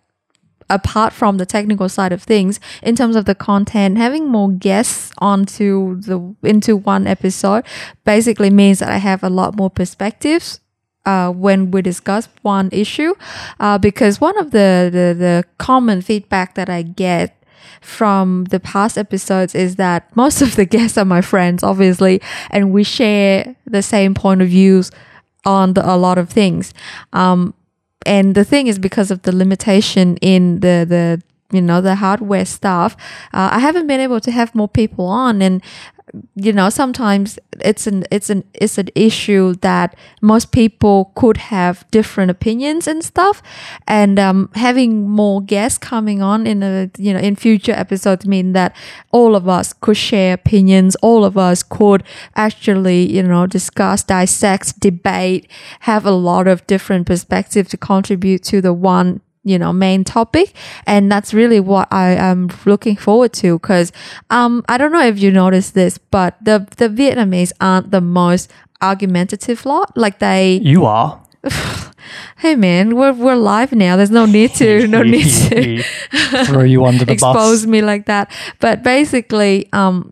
apart 0.69 1.13
from 1.13 1.37
the 1.37 1.45
technical 1.45 1.87
side 1.87 2.11
of 2.11 2.23
things 2.23 2.59
in 2.81 2.95
terms 2.95 3.15
of 3.15 3.25
the 3.25 3.35
content 3.35 3.97
having 3.97 4.27
more 4.27 4.51
guests 4.51 5.11
onto 5.19 5.99
the 6.01 6.35
into 6.43 6.75
one 6.75 7.05
episode 7.07 7.63
basically 8.03 8.49
means 8.49 8.79
that 8.79 8.89
i 8.89 8.97
have 8.97 9.23
a 9.23 9.29
lot 9.29 9.55
more 9.55 9.69
perspectives 9.69 10.59
uh, 11.05 11.29
when 11.31 11.71
we 11.71 11.81
discuss 11.81 12.27
one 12.41 12.69
issue. 12.71 13.13
Uh, 13.59 13.77
because 13.77 14.19
one 14.19 14.37
of 14.39 14.51
the, 14.51 14.89
the 14.91 15.15
the 15.17 15.43
common 15.59 16.01
feedback 16.01 16.55
that 16.55 16.69
i 16.69 16.81
get 16.81 17.43
from 17.81 18.45
the 18.45 18.59
past 18.59 18.97
episodes 18.97 19.53
is 19.53 19.75
that 19.75 20.13
most 20.15 20.41
of 20.41 20.55
the 20.55 20.65
guests 20.75 20.97
are 20.97 21.05
my 21.05 21.21
friends 21.21 21.61
obviously 21.61 22.19
and 22.49 22.71
we 22.71 22.83
share 22.83 23.55
the 23.65 23.83
same 23.83 24.15
point 24.15 24.41
of 24.41 24.47
views 24.47 24.91
on 25.45 25.73
the, 25.73 25.87
a 25.87 25.95
lot 25.95 26.17
of 26.17 26.29
things. 26.29 26.73
Um, 27.13 27.53
and 28.05 28.35
the 28.35 28.43
thing 28.43 28.67
is 28.67 28.79
because 28.79 29.11
of 29.11 29.21
the 29.23 29.35
limitation 29.35 30.17
in 30.17 30.59
the 30.59 30.85
the 30.87 31.21
you 31.51 31.61
know 31.61 31.79
the 31.79 31.95
hardware 31.95 32.45
stuff 32.45 32.95
uh, 33.33 33.49
i 33.51 33.59
haven't 33.59 33.87
been 33.87 33.99
able 33.99 34.19
to 34.19 34.31
have 34.31 34.53
more 34.55 34.67
people 34.67 35.05
on. 35.05 35.41
And 35.41 35.61
you 36.35 36.53
know 36.53 36.69
sometimes 36.69 37.39
it's 37.61 37.87
an 37.87 38.03
it's 38.11 38.29
an 38.29 38.43
it's 38.53 38.77
an 38.77 38.89
issue 38.93 39.53
that 39.55 39.95
most 40.21 40.51
people 40.51 41.11
could 41.15 41.37
have 41.37 41.85
different 41.91 42.29
opinions 42.29 42.87
and 42.87 43.03
stuff. 43.03 43.41
And 43.87 44.19
um, 44.19 44.49
having 44.55 45.09
more 45.09 45.41
guests 45.41 45.77
coming 45.77 46.21
on 46.21 46.45
in 46.45 46.61
a 46.63 46.91
you 46.97 47.13
know 47.13 47.19
in 47.19 47.35
future 47.35 47.71
episodes 47.71 48.25
mean 48.25 48.53
that 48.53 48.75
all 49.11 49.35
of 49.35 49.49
us 49.49 49.73
could 49.73 49.97
share 49.97 50.33
opinions. 50.33 50.95
All 50.97 51.25
of 51.25 51.37
us 51.37 51.63
could 51.63 52.03
actually 52.35 53.11
you 53.11 53.23
know 53.23 53.47
discuss 53.47 54.03
dissect 54.03 54.79
debate 54.79 55.49
have 55.81 56.05
a 56.05 56.11
lot 56.11 56.47
of 56.47 56.65
different 56.67 57.07
perspectives 57.07 57.69
to 57.69 57.77
contribute 57.77 58.43
to 58.43 58.61
the 58.61 58.73
one 58.73 59.21
you 59.45 59.57
know 59.57 59.71
main 59.71 60.03
topic 60.03 60.53
and 60.85 61.09
that's 61.11 61.33
really 61.33 61.59
what 61.59 61.87
i 61.91 62.09
am 62.09 62.49
looking 62.65 62.95
forward 62.97 63.31
to 63.31 63.57
because 63.59 63.91
um 64.31 64.63
i 64.67 64.77
don't 64.77 64.91
know 64.91 65.05
if 65.05 65.19
you 65.19 65.31
noticed 65.31 65.73
this 65.75 65.97
but 65.97 66.35
the 66.43 66.67
the 66.77 66.89
vietnamese 66.89 67.53
aren't 67.61 67.91
the 67.91 68.01
most 68.01 68.51
argumentative 68.81 69.65
lot 69.65 69.95
like 69.95 70.19
they 70.19 70.59
You 70.63 70.85
are. 70.85 71.21
hey 72.37 72.55
man 72.55 72.95
we're, 72.95 73.13
we're 73.13 73.35
live 73.35 73.71
now 73.71 73.95
there's 73.95 74.11
no 74.11 74.25
need 74.25 74.53
to 74.55 74.87
no 74.97 75.03
need 75.03 75.27
to 75.27 75.83
throw 76.45 76.61
you 76.63 76.83
under 76.85 77.05
the 77.05 77.11
expose 77.13 77.61
bus. 77.61 77.65
me 77.67 77.81
like 77.81 78.07
that 78.07 78.31
but 78.59 78.81
basically 78.83 79.69
um 79.71 80.11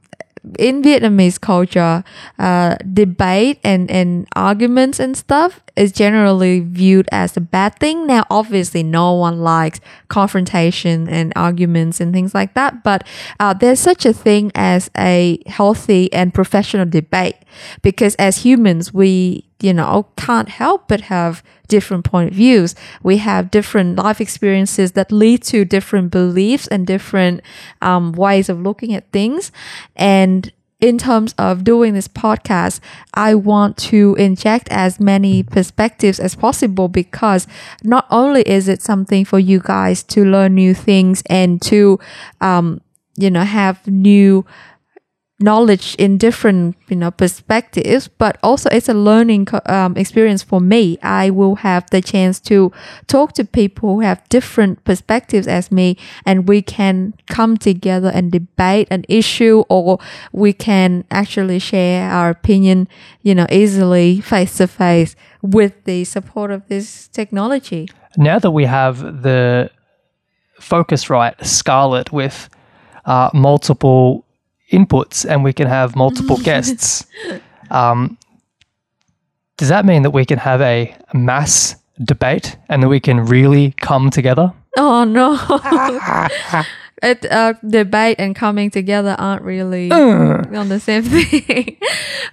in 0.59 0.81
Vietnamese 0.81 1.39
culture, 1.39 2.03
uh, 2.37 2.75
debate 2.93 3.59
and, 3.63 3.89
and 3.89 4.27
arguments 4.35 4.99
and 4.99 5.15
stuff 5.15 5.61
is 5.75 5.91
generally 5.91 6.59
viewed 6.59 7.07
as 7.11 7.35
a 7.37 7.41
bad 7.41 7.79
thing. 7.79 8.05
Now, 8.05 8.25
obviously, 8.29 8.83
no 8.83 9.13
one 9.13 9.41
likes 9.41 9.79
confrontation 10.09 11.07
and 11.07 11.33
arguments 11.35 11.99
and 12.01 12.13
things 12.13 12.33
like 12.35 12.53
that, 12.53 12.83
but 12.83 13.07
uh, 13.39 13.53
there's 13.53 13.79
such 13.79 14.05
a 14.05 14.13
thing 14.13 14.51
as 14.53 14.91
a 14.97 15.41
healthy 15.47 16.11
and 16.13 16.33
professional 16.33 16.85
debate 16.85 17.35
because 17.81 18.15
as 18.15 18.43
humans, 18.43 18.93
we 18.93 19.47
you 19.63 19.73
know 19.73 20.07
can't 20.17 20.49
help 20.49 20.87
but 20.87 21.01
have 21.01 21.41
different 21.67 22.03
point 22.05 22.29
of 22.29 22.35
views. 22.35 22.75
We 23.01 23.17
have 23.17 23.49
different 23.49 23.95
life 23.95 24.21
experiences 24.21 24.91
that 24.91 25.11
lead 25.11 25.41
to 25.43 25.65
different 25.65 26.11
beliefs 26.11 26.67
and 26.67 26.85
different 26.85 27.41
um, 27.81 28.11
ways 28.11 28.49
of 28.49 28.61
looking 28.61 28.93
at 28.93 29.09
things. 29.11 29.51
And 29.95 30.51
in 30.79 30.97
terms 30.97 31.33
of 31.37 31.63
doing 31.63 31.93
this 31.93 32.09
podcast, 32.09 32.81
I 33.13 33.35
want 33.35 33.77
to 33.89 34.15
inject 34.19 34.67
as 34.69 34.99
many 34.99 35.41
perspectives 35.41 36.19
as 36.19 36.35
possible 36.35 36.89
because 36.89 37.47
not 37.83 38.05
only 38.11 38.41
is 38.41 38.67
it 38.67 38.81
something 38.81 39.23
for 39.23 39.39
you 39.39 39.61
guys 39.63 40.03
to 40.03 40.25
learn 40.25 40.55
new 40.55 40.73
things 40.73 41.23
and 41.27 41.61
to, 41.63 41.99
um, 42.41 42.81
you 43.15 43.31
know, 43.31 43.45
have 43.45 43.87
new 43.87 44.45
knowledge 45.43 45.93
in 45.95 46.17
different 46.17 46.75
you 46.87 46.95
know 46.95 47.11
perspectives 47.11 48.07
but 48.07 48.37
also 48.41 48.69
it's 48.69 48.87
a 48.87 48.93
learning 48.93 49.45
um, 49.65 49.97
experience 49.97 50.41
for 50.41 50.61
me. 50.61 50.97
I 51.03 51.29
will 51.29 51.55
have 51.55 51.89
the 51.89 52.01
chance 52.01 52.39
to 52.51 52.71
talk 53.07 53.33
to 53.33 53.43
people 53.43 53.95
who 53.95 53.99
have 54.01 54.27
different 54.29 54.83
perspectives 54.85 55.47
as 55.47 55.71
me 55.71 55.97
and 56.25 56.47
we 56.47 56.61
can 56.61 57.13
come 57.27 57.57
together 57.57 58.09
and 58.13 58.31
debate 58.31 58.87
an 58.89 59.03
issue 59.09 59.63
or 59.69 59.99
we 60.31 60.53
can 60.53 61.03
actually 61.11 61.59
share 61.59 62.09
our 62.09 62.29
opinion 62.29 62.87
you 63.21 63.35
know 63.35 63.47
easily 63.51 64.21
face 64.21 64.57
to 64.57 64.67
face 64.67 65.15
with 65.41 65.83
the 65.83 66.05
support 66.05 66.51
of 66.51 66.65
this 66.69 67.09
technology. 67.09 67.89
Now 68.15 68.39
that 68.39 68.51
we 68.51 68.63
have 68.63 69.23
the 69.23 69.69
Focusrite 70.59 71.45
Scarlett 71.45 72.13
with 72.13 72.49
uh, 73.05 73.29
multiple 73.33 74.25
inputs 74.73 75.25
and 75.29 75.43
we 75.43 75.53
can 75.53 75.67
have 75.67 75.95
multiple 75.95 76.37
guests, 76.49 77.05
um, 77.71 78.17
does 79.57 79.69
that 79.69 79.85
mean 79.85 80.01
that 80.03 80.11
we 80.11 80.25
can 80.25 80.39
have 80.39 80.61
a 80.61 80.95
mass 81.13 81.75
debate 82.03 82.57
and 82.69 82.81
that 82.83 82.89
we 82.89 82.99
can 82.99 83.25
really 83.25 83.71
come 83.77 84.09
together? 84.09 84.51
Oh 84.77 85.03
no. 85.05 85.37
it 87.03 87.25
uh, 87.31 87.53
debate 87.67 88.15
and 88.19 88.35
coming 88.35 88.71
together 88.71 89.15
aren't 89.19 89.43
really 89.43 89.91
Uh. 89.91 90.41
on 90.57 90.69
the 90.69 90.79
same 90.79 91.03
thing. 91.13 91.77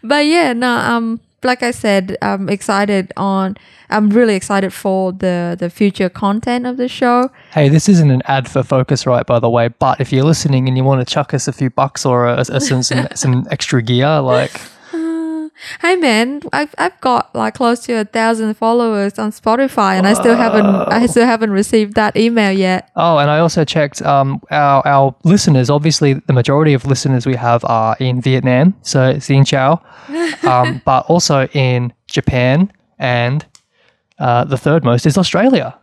but 0.03 0.25
yeah, 0.27 0.53
no, 0.55 0.73
um 0.77 1.21
like 1.43 1.63
I 1.63 1.71
said, 1.71 2.17
I'm 2.23 2.49
excited 2.49 3.13
on 3.17 3.57
I'm 3.89 4.11
really 4.11 4.35
excited 4.35 4.73
for 4.73 5.13
the 5.13 5.57
the 5.59 5.71
future 5.71 6.09
content 6.09 6.67
of 6.67 6.77
the 6.77 6.89
show. 6.89 7.31
Hey, 7.53 7.69
this 7.69 7.89
isn't 7.89 8.11
an 8.11 8.23
ad 8.27 8.49
for 8.49 8.63
Focusrite, 8.63 9.27
by 9.27 9.39
the 9.39 9.51
way, 9.51 9.69
but 9.69 10.01
if 10.01 10.13
you're 10.13 10.25
listening 10.25 10.69
and 10.69 10.77
you 10.77 10.85
want 10.85 11.07
to 11.07 11.13
chuck 11.13 11.35
us 11.35 11.49
a 11.49 11.53
few 11.53 11.71
bucks 11.71 12.07
or 12.07 12.27
a, 12.27 12.41
a, 12.41 12.61
some, 12.61 12.83
some, 12.91 13.09
some 13.15 13.47
extra 13.51 13.83
gear, 13.83 14.21
like, 14.21 14.53
Hey 15.81 15.97
man, 15.97 16.43
I've 16.53 16.75
I've 16.79 17.01
got 17.01 17.35
like 17.35 17.55
close 17.55 17.81
to 17.81 17.93
a 17.95 18.05
thousand 18.05 18.55
followers 18.55 19.19
on 19.19 19.31
Spotify 19.31 19.95
and 19.95 20.07
I 20.07 20.15
still 20.15 20.37
haven't 20.37 20.67
I 20.67 21.07
still 21.07 21.27
haven't 21.27 21.51
received 21.51 21.95
that 21.95 22.17
email 22.17 22.53
yet. 22.53 22.91
Oh, 22.97 23.19
and 23.19 23.31
I 23.31 23.39
also 23.41 23.65
checked 23.65 24.03
um, 24.03 24.41
our, 24.51 24.87
our 24.87 25.15
listeners. 25.25 25.71
Obviously, 25.71 26.15
the 26.15 26.33
majority 26.33 26.73
of 26.75 26.87
listeners 26.87 27.27
we 27.27 27.37
have 27.37 27.65
are 27.65 27.97
in 28.01 28.21
Vietnam, 28.21 28.75
so 28.83 29.15
Xin 29.15 29.47
Chao, 29.47 29.83
um, 30.49 30.81
but 30.87 31.07
also 31.07 31.47
in 31.49 31.93
Japan, 32.11 32.73
and 32.99 33.45
uh, 34.19 34.45
the 34.45 34.57
third 34.57 34.85
most 34.85 35.07
is 35.07 35.19
Australia. 35.19 35.77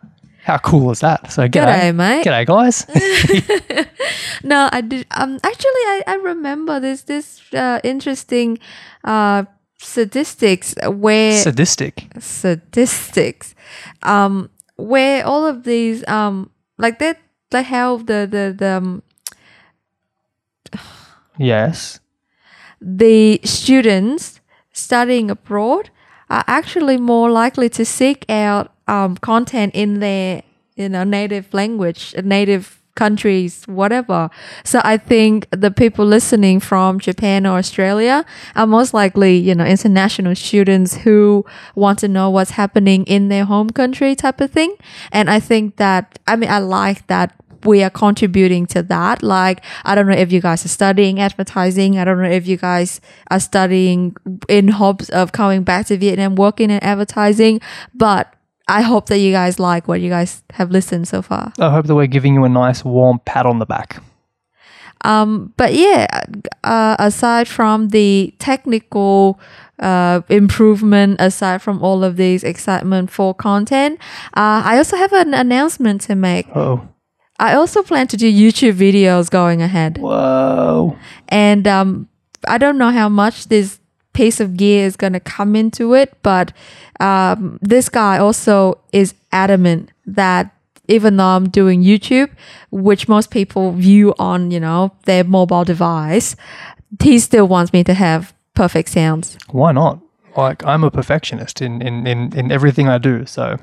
How 0.44 0.58
cool 0.60 0.92
is 0.92 1.02
that? 1.02 1.30
So, 1.30 1.48
g'day, 1.50 1.92
G'day, 1.92 1.96
mate. 1.96 2.26
G'day, 2.26 2.46
guys. 2.46 2.88
No, 4.44 4.70
I 4.72 4.82
did. 4.82 5.08
Um, 5.12 5.40
actually, 5.44 5.84
I, 5.92 6.04
I 6.08 6.16
remember 6.16 6.80
this 6.80 7.02
this 7.04 7.42
uh, 7.54 7.80
interesting 7.84 8.60
uh 9.04 9.44
statistics 9.78 10.76
where 10.88 11.34
Sadistic. 11.42 12.08
statistics, 12.20 13.56
um, 14.04 14.50
where 14.76 15.26
all 15.26 15.46
of 15.46 15.64
these 15.64 16.08
um 16.08 16.50
like 16.78 17.00
that 17.00 17.20
the 17.50 17.64
how 17.64 17.98
the 17.98 18.28
the 18.30 18.56
the 18.58 18.68
um, 18.78 19.02
Yes. 21.38 22.00
the 22.82 23.40
students 23.44 24.40
studying 24.74 25.30
abroad 25.30 25.90
are 26.30 26.44
actually 26.48 26.98
more 26.98 27.30
likely 27.30 27.70
to 27.70 27.86
seek 27.86 28.26
out 28.30 28.72
um, 28.88 29.16
content 29.18 29.74
in 29.76 30.00
their 30.00 30.42
you 30.76 30.90
know 30.90 31.04
native 31.04 31.54
language 31.54 32.14
a 32.18 32.22
native 32.22 32.77
countries 32.98 33.64
whatever 33.68 34.30
so 34.64 34.82
i 34.84 34.98
think 34.98 35.48
the 35.52 35.72
people 35.72 36.06
listening 36.06 36.60
from 36.60 37.00
japan 37.00 37.46
or 37.46 37.58
australia 37.58 38.26
are 38.56 38.68
most 38.68 38.94
likely 38.94 39.38
you 39.38 39.56
know 39.56 39.66
international 39.66 40.36
students 40.36 40.98
who 40.98 41.46
want 41.76 42.00
to 42.00 42.08
know 42.08 42.30
what's 42.30 42.52
happening 42.52 43.06
in 43.06 43.30
their 43.30 43.46
home 43.46 43.70
country 43.70 44.16
type 44.16 44.42
of 44.42 44.52
thing 44.52 44.76
and 45.12 45.30
i 45.30 45.40
think 45.40 45.78
that 45.78 46.20
i 46.28 46.36
mean 46.36 46.50
i 46.50 46.60
like 46.60 47.06
that 47.08 47.34
we 47.64 47.84
are 47.84 47.90
contributing 47.90 48.66
to 48.68 48.84
that. 48.84 49.24
Like, 49.24 49.64
I 49.84 49.96
don't 49.96 50.08
know 50.08 50.14
if 50.14 50.32
you 50.32 50.42
guys 50.42 50.66
are 50.66 50.70
studying 50.70 51.20
advertising. 51.20 51.98
I 51.98 52.06
don't 52.06 52.22
know 52.22 52.30
if 52.30 52.48
you 52.48 52.58
guys 52.58 53.02
are 53.30 53.40
studying 53.40 54.16
in 54.48 54.70
hopes 54.70 55.10
of 55.10 55.32
coming 55.32 55.64
back 55.64 55.88
to 55.88 55.98
Vietnam, 55.98 56.36
working 56.36 56.70
in 56.72 56.80
advertising. 56.84 57.62
But 57.94 58.34
I 58.68 58.82
hope 58.82 59.08
that 59.08 59.20
you 59.20 59.32
guys 59.32 59.60
like 59.60 59.88
what 59.88 60.02
you 60.02 60.10
guys 60.10 60.44
have 60.52 60.72
listened 60.72 61.08
so 61.08 61.22
far. 61.22 61.54
I 61.60 61.72
hope 61.72 61.88
that 61.88 61.96
we're 61.96 62.08
giving 62.08 62.34
you 62.34 62.44
a 62.44 62.50
nice 62.50 62.84
warm 62.84 63.20
pat 63.26 63.46
on 63.46 63.60
the 63.60 63.66
back. 63.66 64.02
Um, 65.02 65.54
but 65.58 65.74
yeah, 65.74 66.08
uh, 66.64 66.96
aside 67.00 67.48
from 67.48 67.90
the 67.90 68.34
technical 68.40 69.40
uh, 69.80 70.22
improvement, 70.28 71.22
aside 71.22 71.62
from 71.62 71.82
all 71.84 72.04
of 72.04 72.18
these 72.18 72.44
excitement 72.44 73.12
for 73.12 73.34
content, 73.34 74.00
uh, 74.36 74.64
I 74.66 74.78
also 74.78 74.98
have 74.98 75.14
an 75.14 75.34
announcement 75.34 76.02
to 76.02 76.16
make. 76.16 76.48
Oh. 76.56 76.88
I 77.40 77.54
also 77.54 77.84
plan 77.84 78.08
to 78.08 78.18
do 78.18 78.32
YouTube 78.32 78.74
videos 78.74 79.30
going 79.30 79.62
ahead. 79.62 80.00
Whoa. 80.00 80.98
And 81.30 81.68
um, 81.68 82.10
I 82.48 82.58
don't 82.58 82.80
know 82.80 82.90
how 82.90 83.10
much 83.10 83.48
this 83.48 83.80
piece 84.18 84.40
of 84.44 84.50
gear 84.58 84.86
is 84.90 84.96
going 84.98 85.14
to 85.14 85.20
come 85.38 85.56
into 85.56 85.94
it, 86.02 86.10
but 86.24 86.52
um, 87.00 87.58
this 87.62 87.90
guy 87.90 88.18
also 88.18 88.78
is 88.92 89.14
adamant 89.32 89.92
that 90.08 90.44
even 90.88 91.18
though 91.18 91.36
I'm 91.38 91.50
doing 91.50 91.84
YouTube, 91.84 92.30
which 92.72 93.08
most 93.08 93.30
people 93.30 93.72
view 93.74 94.14
on, 94.20 94.52
you 94.52 94.60
know, 94.60 94.92
their 95.06 95.24
mobile 95.24 95.66
device, 95.66 96.36
he 97.04 97.20
still 97.20 97.48
wants 97.48 97.72
me 97.74 97.84
to 97.84 97.94
have 97.94 98.34
perfect 98.54 98.90
sounds. 98.90 99.38
Why 99.52 99.72
not? 99.74 100.00
Like 100.38 100.64
I'm 100.66 100.84
a 100.84 100.92
perfectionist 100.92 101.62
in 101.62 101.82
in 101.82 102.08
in, 102.08 102.20
in 102.40 102.52
everything 102.52 102.88
I 102.88 102.98
do. 103.00 103.26
So 103.26 103.58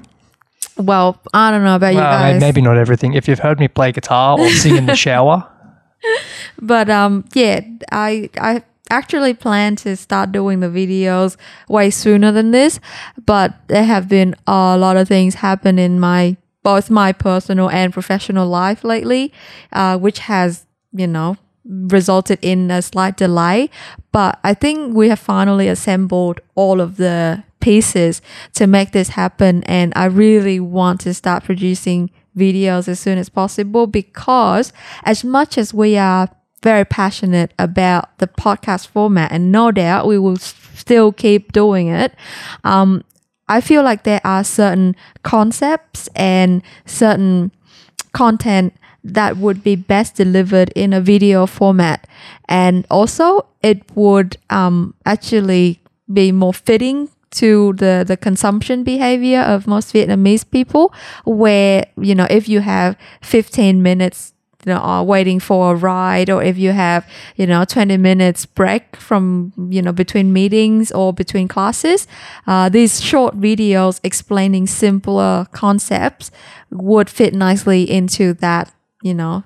Well, 0.77 1.09
I 1.33 1.51
don't 1.51 1.65
know 1.65 1.77
about 1.77 1.95
you 1.95 2.01
well, 2.03 2.19
may- 2.19 2.33
guys. 2.33 2.41
maybe 2.41 2.61
not 2.61 2.77
everything. 2.77 3.15
If 3.15 3.27
you've 3.29 3.43
heard 3.43 3.59
me 3.59 3.69
play 3.69 3.93
guitar 3.93 4.39
or 4.39 4.49
sing 4.51 4.77
in 4.77 4.87
the 4.87 4.97
shower, 5.07 5.39
But 6.61 6.89
um, 6.91 7.25
yeah, 7.35 7.61
I 7.93 8.29
I 8.41 8.63
actually 8.95 9.35
plan 9.35 9.77
to 9.77 9.97
start 9.97 10.33
doing 10.33 10.61
the 10.61 10.69
videos 10.69 11.37
way 11.69 11.91
sooner 11.91 12.33
than 12.33 12.51
this. 12.53 12.81
But 13.27 13.55
there 13.69 13.85
have 13.85 14.09
been 14.09 14.35
a 14.47 14.77
lot 14.79 14.97
of 14.97 15.09
things 15.09 15.35
happen 15.35 15.79
in 15.79 16.01
my 16.01 16.37
both 16.63 16.89
my 16.91 17.13
personal 17.13 17.69
and 17.71 17.93
professional 17.93 18.49
life 18.49 18.85
lately, 18.85 19.33
uh, 19.73 19.99
which 19.99 20.21
has 20.21 20.67
you 20.93 21.07
know 21.07 21.37
resulted 21.65 22.39
in 22.43 22.71
a 22.71 22.81
slight 22.83 23.17
delay. 23.17 23.71
But 24.13 24.39
I 24.45 24.55
think 24.55 24.95
we 24.95 25.09
have 25.09 25.19
finally 25.19 25.69
assembled 25.69 26.41
all 26.55 26.81
of 26.81 26.97
the 26.97 27.43
pieces 27.61 28.23
to 28.55 28.67
make 28.67 28.93
this 28.93 29.11
happen, 29.11 29.63
and 29.65 29.93
I 29.97 30.07
really 30.07 30.61
want 30.61 31.01
to 31.03 31.15
start 31.15 31.45
producing 31.45 32.11
videos 32.37 32.89
as 32.89 32.99
soon 33.01 33.19
as 33.19 33.29
possible 33.29 33.87
because 33.87 34.73
as 35.05 35.23
much 35.25 35.57
as 35.57 35.73
we 35.73 35.97
are 35.97 36.29
very 36.65 36.85
passionate 36.85 37.53
about 37.59 38.19
the 38.19 38.27
podcast 38.27 38.89
format 38.89 39.31
and 39.31 39.53
no 39.53 39.71
doubt 39.71 40.09
we 40.09 40.19
will 40.19 40.39
still 40.39 41.13
keep 41.13 41.53
doing 41.53 41.89
it. 41.89 42.13
Um, 42.65 43.05
i 43.47 43.61
feel 43.61 43.83
like 43.83 44.05
there 44.05 44.23
are 44.25 44.43
certain 44.43 44.97
concepts 45.23 46.09
and 46.17 46.63
certain 46.87 47.53
content 48.15 48.73
that 49.05 49.37
would 49.37 49.63
be 49.63 49.77
best 49.77 50.15
delivered 50.15 50.73
in 50.75 50.95
a 50.95 51.01
video 51.01 51.47
format. 51.47 52.07
And 52.49 52.87
also 52.91 53.47
it 53.63 53.83
would 53.95 54.39
um, 54.49 54.95
actually 55.05 55.81
be 56.11 56.33
more 56.33 56.55
fitting 56.55 57.11
to 57.33 57.75
the, 57.75 58.05
the 58.07 58.17
consumption 58.17 58.85
behavior 58.85 59.41
of 59.41 59.67
most 59.67 59.93
Vietnamese 59.93 60.49
people, 60.49 60.95
where, 61.25 61.85
you 62.01 62.15
know, 62.15 62.27
if 62.31 62.49
you 62.49 62.61
have 62.61 62.97
15 63.23 63.83
minutes 63.83 64.34
you 64.65 64.73
know, 64.73 64.81
uh, 64.81 65.03
waiting 65.03 65.41
for 65.41 65.73
a 65.73 65.75
ride, 65.75 66.31
or 66.31 66.43
if 66.43 66.57
you 66.57 66.73
have, 66.73 67.07
you 67.37 67.47
know, 67.47 67.65
20 67.65 67.97
minutes 67.97 68.47
break 68.47 68.97
from, 68.97 69.53
you 69.71 69.83
know, 69.83 69.93
between 69.93 70.33
meetings 70.33 70.91
or 70.93 71.13
between 71.13 71.49
classes, 71.49 72.07
uh, 72.47 72.69
these 72.69 73.01
short 73.01 73.39
videos 73.39 74.01
explaining 74.03 74.67
simpler 74.67 75.47
concepts 75.53 76.31
would 76.71 77.11
fit 77.11 77.35
nicely 77.35 77.89
into 77.89 78.33
that, 78.35 78.73
you 79.03 79.15
know, 79.15 79.45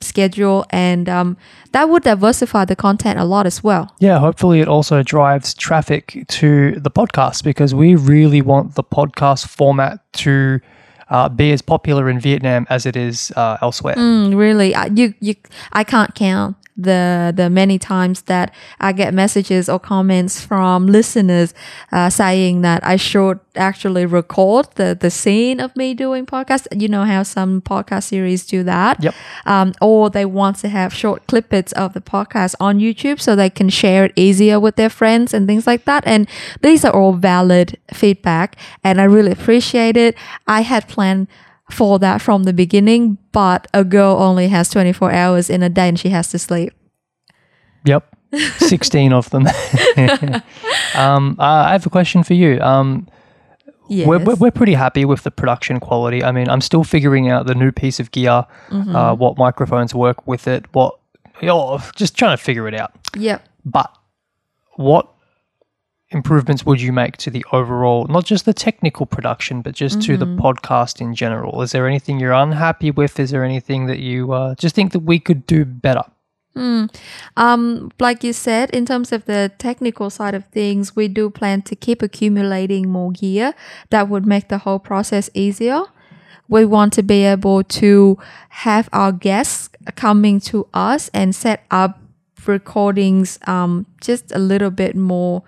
schedule. 0.00 0.66
And 0.70 1.08
um, 1.08 1.36
that 1.72 1.88
would 1.88 2.02
diversify 2.02 2.64
the 2.66 2.76
content 2.76 3.18
a 3.18 3.24
lot 3.24 3.46
as 3.46 3.64
well. 3.64 3.94
yeah, 3.98 4.18
hopefully 4.18 4.60
it 4.60 4.68
also 4.68 5.02
drives 5.02 5.54
traffic 5.54 6.24
to 6.28 6.72
the 6.72 6.90
podcast 6.90 7.42
because 7.42 7.74
we 7.74 7.94
really 7.94 8.42
want 8.42 8.74
the 8.74 8.84
podcast 8.84 9.48
format 9.48 10.00
to 10.14 10.60
uh, 11.14 11.28
be 11.28 11.52
as 11.52 11.62
popular 11.62 12.10
in 12.10 12.18
Vietnam 12.18 12.66
as 12.68 12.86
it 12.86 12.96
is 12.96 13.30
uh, 13.36 13.56
elsewhere. 13.62 13.94
Mm, 13.94 14.36
really, 14.36 14.74
I, 14.74 14.86
you 14.86 15.14
you 15.20 15.36
I 15.72 15.84
can't 15.84 16.12
count 16.16 16.56
the 16.76 17.32
the 17.34 17.48
many 17.48 17.78
times 17.78 18.22
that 18.22 18.52
I 18.80 18.92
get 18.92 19.14
messages 19.14 19.68
or 19.68 19.78
comments 19.78 20.40
from 20.40 20.86
listeners 20.86 21.54
uh, 21.92 22.10
saying 22.10 22.62
that 22.62 22.84
I 22.84 22.96
should 22.96 23.38
actually 23.54 24.06
record 24.06 24.68
the 24.74 24.96
the 24.98 25.10
scene 25.10 25.60
of 25.60 25.74
me 25.76 25.94
doing 25.94 26.26
podcast. 26.26 26.66
You 26.76 26.88
know 26.88 27.04
how 27.04 27.22
some 27.22 27.60
podcast 27.60 28.04
series 28.04 28.44
do 28.46 28.62
that. 28.64 29.02
Yep. 29.02 29.14
Um, 29.46 29.72
or 29.80 30.10
they 30.10 30.24
want 30.24 30.56
to 30.58 30.68
have 30.68 30.92
short 30.92 31.26
clippets 31.26 31.72
of 31.74 31.92
the 31.92 32.00
podcast 32.00 32.54
on 32.58 32.78
YouTube 32.78 33.20
so 33.20 33.36
they 33.36 33.50
can 33.50 33.68
share 33.68 34.06
it 34.06 34.12
easier 34.16 34.58
with 34.58 34.76
their 34.76 34.90
friends 34.90 35.32
and 35.32 35.46
things 35.46 35.66
like 35.66 35.84
that. 35.84 36.02
And 36.06 36.28
these 36.62 36.84
are 36.84 36.92
all 36.92 37.12
valid 37.12 37.78
feedback, 37.92 38.56
and 38.82 39.00
I 39.00 39.04
really 39.04 39.30
appreciate 39.30 39.96
it. 39.96 40.16
I 40.46 40.62
had 40.62 40.88
planned 40.88 41.28
for 41.74 41.98
that 41.98 42.22
from 42.22 42.44
the 42.44 42.52
beginning, 42.52 43.18
but 43.32 43.66
a 43.74 43.84
girl 43.84 44.16
only 44.20 44.48
has 44.48 44.68
24 44.70 45.12
hours 45.12 45.50
in 45.50 45.62
a 45.62 45.68
day 45.68 45.88
and 45.88 45.98
she 45.98 46.08
has 46.10 46.28
to 46.30 46.38
sleep. 46.38 46.72
Yep. 47.84 48.04
16 48.58 49.12
of 49.12 49.30
them. 49.30 49.46
um, 50.94 51.36
uh, 51.38 51.42
I 51.42 51.72
have 51.72 51.86
a 51.86 51.90
question 51.90 52.22
for 52.22 52.34
you. 52.34 52.60
Um, 52.60 53.06
Yes. 53.86 54.08
we're, 54.08 54.18
we're, 54.24 54.34
we're 54.36 54.50
pretty 54.50 54.72
happy 54.72 55.04
with 55.04 55.24
the 55.24 55.30
production 55.30 55.78
quality. 55.78 56.24
I 56.24 56.32
mean, 56.32 56.48
I'm 56.48 56.62
still 56.62 56.84
figuring 56.84 57.28
out 57.28 57.46
the 57.46 57.54
new 57.54 57.70
piece 57.70 58.00
of 58.00 58.10
gear, 58.12 58.46
Mm-hmm. 58.70 58.96
uh, 58.96 59.14
what 59.14 59.36
microphones 59.36 59.94
work 59.94 60.26
with 60.26 60.48
it, 60.48 60.64
what, 60.72 60.94
you 61.42 61.48
know, 61.48 61.78
just 61.94 62.16
trying 62.16 62.34
to 62.34 62.42
figure 62.42 62.66
it 62.66 62.72
out. 62.74 62.92
yep. 63.14 63.46
But 63.66 63.94
what 64.76 65.12
improvements 66.14 66.64
would 66.64 66.80
you 66.80 66.92
make 66.92 67.16
to 67.18 67.30
the 67.30 67.44
overall, 67.52 68.06
not 68.06 68.24
just 68.24 68.44
the 68.44 68.54
technical 68.54 69.06
production, 69.06 69.62
but 69.62 69.74
just 69.74 70.00
to 70.02 70.16
the 70.16 70.26
podcast 70.26 71.00
in 71.00 71.14
general? 71.14 71.60
Is 71.62 71.72
there 71.72 71.86
anything 71.86 72.18
you're 72.18 72.32
unhappy 72.32 72.90
with? 72.90 73.18
Is 73.20 73.30
there 73.30 73.44
anything 73.44 73.86
that 73.86 73.98
you 73.98 74.32
uh, 74.32 74.54
just 74.54 74.74
think 74.74 74.92
that 74.92 75.00
we 75.00 75.18
could 75.18 75.46
do 75.46 75.64
better? 75.64 76.04
Um, 77.36 77.90
like 77.98 78.22
you 78.22 78.32
said, 78.32 78.70
in 78.70 78.86
terms 78.86 79.12
of 79.12 79.24
the 79.24 79.50
technical 79.58 80.08
side 80.10 80.34
of 80.34 80.44
things, 80.46 80.94
we 80.94 81.08
do 81.08 81.28
plan 81.30 81.62
to 81.62 81.74
keep 81.74 82.00
accumulating 82.02 82.88
more 82.88 83.10
gear 83.10 83.54
that 83.90 84.08
would 84.08 84.24
make 84.24 84.48
the 84.48 84.58
whole 84.58 84.78
process 84.78 85.28
easier. 85.34 85.82
We 86.48 86.64
want 86.64 86.92
to 86.94 87.02
be 87.02 87.24
able 87.24 87.64
to 87.64 88.18
have 88.50 88.88
our 88.92 89.10
guests 89.10 89.70
coming 89.96 90.40
to 90.40 90.68
us 90.72 91.10
and 91.12 91.34
set 91.34 91.64
up 91.70 91.98
recordings 92.46 93.38
um, 93.46 93.86
just 94.00 94.30
a 94.32 94.38
little 94.38 94.70
bit 94.70 94.94
more 94.94 95.42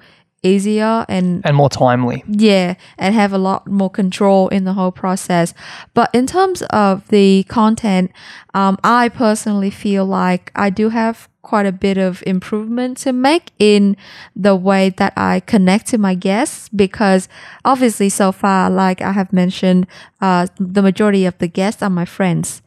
easier 0.47 1.05
and 1.09 1.45
And 1.45 1.57
more 1.57 1.69
timely. 1.69 2.23
yeah, 2.29 2.75
and 2.99 3.15
have 3.15 3.33
a 3.33 3.39
lot 3.39 3.67
more 3.67 3.91
control 3.91 4.49
in 4.49 4.65
the 4.65 4.73
whole 4.73 4.93
process. 4.93 5.55
But 5.95 6.09
in 6.15 6.27
terms 6.27 6.63
of 6.71 7.07
the 7.09 7.45
content, 7.49 8.11
um, 8.55 8.79
I 8.85 9.09
personally 9.09 9.71
feel 9.71 10.05
like 10.07 10.51
I 10.55 10.71
do 10.71 10.89
have 10.91 11.29
quite 11.43 11.67
a 11.67 11.73
bit 11.73 11.97
of 11.99 12.23
improvement 12.27 12.99
to 12.99 13.13
make 13.13 13.53
in 13.59 13.97
the 14.35 14.57
way 14.57 14.91
that 14.91 15.13
I 15.17 15.41
connect 15.47 15.87
to 15.89 15.99
my 15.99 16.15
guests 16.15 16.69
because 16.71 17.29
obviously 17.65 18.09
so 18.09 18.33
far, 18.33 18.69
like 18.71 19.01
I 19.01 19.13
have 19.13 19.33
mentioned, 19.33 19.87
uh, 20.21 20.47
the 20.59 20.83
majority 20.83 21.25
of 21.25 21.39
the 21.39 21.47
guests 21.47 21.83
are 21.83 21.91
my 21.91 22.05
friends 22.05 22.63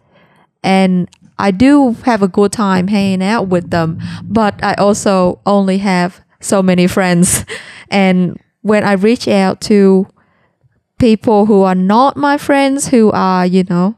and 0.63 1.09
I 1.37 1.51
do 1.51 1.93
have 2.05 2.21
a 2.21 2.27
good 2.27 2.51
time 2.51 2.87
hanging 2.87 3.23
out 3.23 3.47
with 3.47 3.69
them, 3.69 3.99
but 4.23 4.61
I 4.63 4.73
also 4.75 5.39
only 5.45 5.77
have 5.79 6.21
so 6.39 6.61
many 6.61 6.87
friends. 6.87 7.45
And 7.89 8.39
when 8.61 8.83
I 8.83 8.93
reach 8.93 9.27
out 9.27 9.61
to 9.61 10.07
people 10.97 11.45
who 11.45 11.63
are 11.63 11.75
not 11.75 12.17
my 12.17 12.37
friends, 12.37 12.87
who 12.89 13.11
are, 13.11 13.45
you 13.45 13.63
know, 13.69 13.95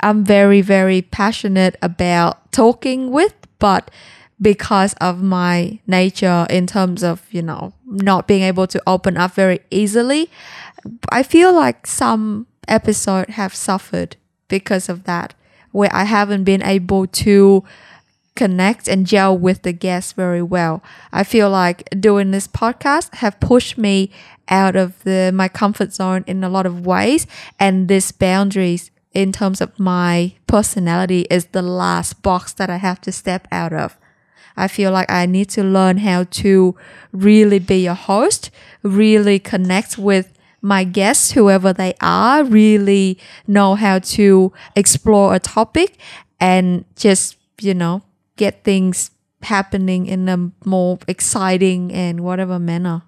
I'm 0.00 0.24
very, 0.24 0.60
very 0.60 1.02
passionate 1.02 1.76
about 1.82 2.52
talking 2.52 3.10
with, 3.10 3.34
but 3.58 3.90
because 4.40 4.94
of 4.94 5.22
my 5.22 5.80
nature 5.86 6.46
in 6.50 6.66
terms 6.66 7.02
of, 7.02 7.26
you 7.30 7.42
know, 7.42 7.72
not 7.86 8.28
being 8.28 8.42
able 8.42 8.66
to 8.66 8.82
open 8.86 9.16
up 9.16 9.32
very 9.32 9.60
easily, 9.70 10.30
I 11.10 11.22
feel 11.22 11.52
like 11.52 11.86
some 11.86 12.46
episode 12.68 13.30
have 13.30 13.54
suffered 13.54 14.16
because 14.48 14.88
of 14.88 15.04
that, 15.04 15.34
where 15.72 15.90
I 15.92 16.04
haven't 16.04 16.44
been 16.44 16.62
able 16.62 17.06
to 17.06 17.64
connect 18.36 18.86
and 18.86 19.06
gel 19.06 19.36
with 19.36 19.62
the 19.62 19.72
guests 19.72 20.12
very 20.12 20.42
well. 20.42 20.82
I 21.12 21.24
feel 21.24 21.50
like 21.50 21.88
doing 21.98 22.30
this 22.30 22.46
podcast 22.46 23.16
have 23.16 23.40
pushed 23.40 23.76
me 23.78 24.10
out 24.48 24.76
of 24.76 25.02
the 25.02 25.32
my 25.34 25.48
comfort 25.48 25.92
zone 25.92 26.22
in 26.26 26.44
a 26.44 26.48
lot 26.48 26.66
of 26.66 26.86
ways 26.86 27.26
and 27.58 27.88
this 27.88 28.12
boundaries 28.12 28.90
in 29.12 29.32
terms 29.32 29.60
of 29.60 29.78
my 29.78 30.34
personality 30.46 31.26
is 31.30 31.46
the 31.46 31.62
last 31.62 32.22
box 32.22 32.52
that 32.52 32.70
I 32.70 32.76
have 32.76 33.00
to 33.00 33.10
step 33.10 33.48
out 33.50 33.72
of. 33.72 33.96
I 34.56 34.68
feel 34.68 34.90
like 34.92 35.10
I 35.10 35.26
need 35.26 35.48
to 35.50 35.62
learn 35.62 35.98
how 35.98 36.24
to 36.24 36.76
really 37.12 37.58
be 37.58 37.86
a 37.86 37.94
host, 37.94 38.50
really 38.82 39.38
connect 39.38 39.98
with 39.98 40.32
my 40.62 40.84
guests, 40.84 41.32
whoever 41.32 41.72
they 41.72 41.94
are, 42.00 42.44
really 42.44 43.18
know 43.46 43.74
how 43.74 43.98
to 44.00 44.52
explore 44.74 45.34
a 45.34 45.38
topic 45.38 45.96
and 46.40 46.84
just, 46.96 47.36
you 47.60 47.74
know, 47.74 48.02
get 48.36 48.64
things 48.64 49.10
happening 49.42 50.06
in 50.06 50.28
a 50.28 50.50
more 50.64 50.98
exciting 51.08 51.92
and 51.92 52.20
whatever 52.20 52.58
manner. 52.58 53.02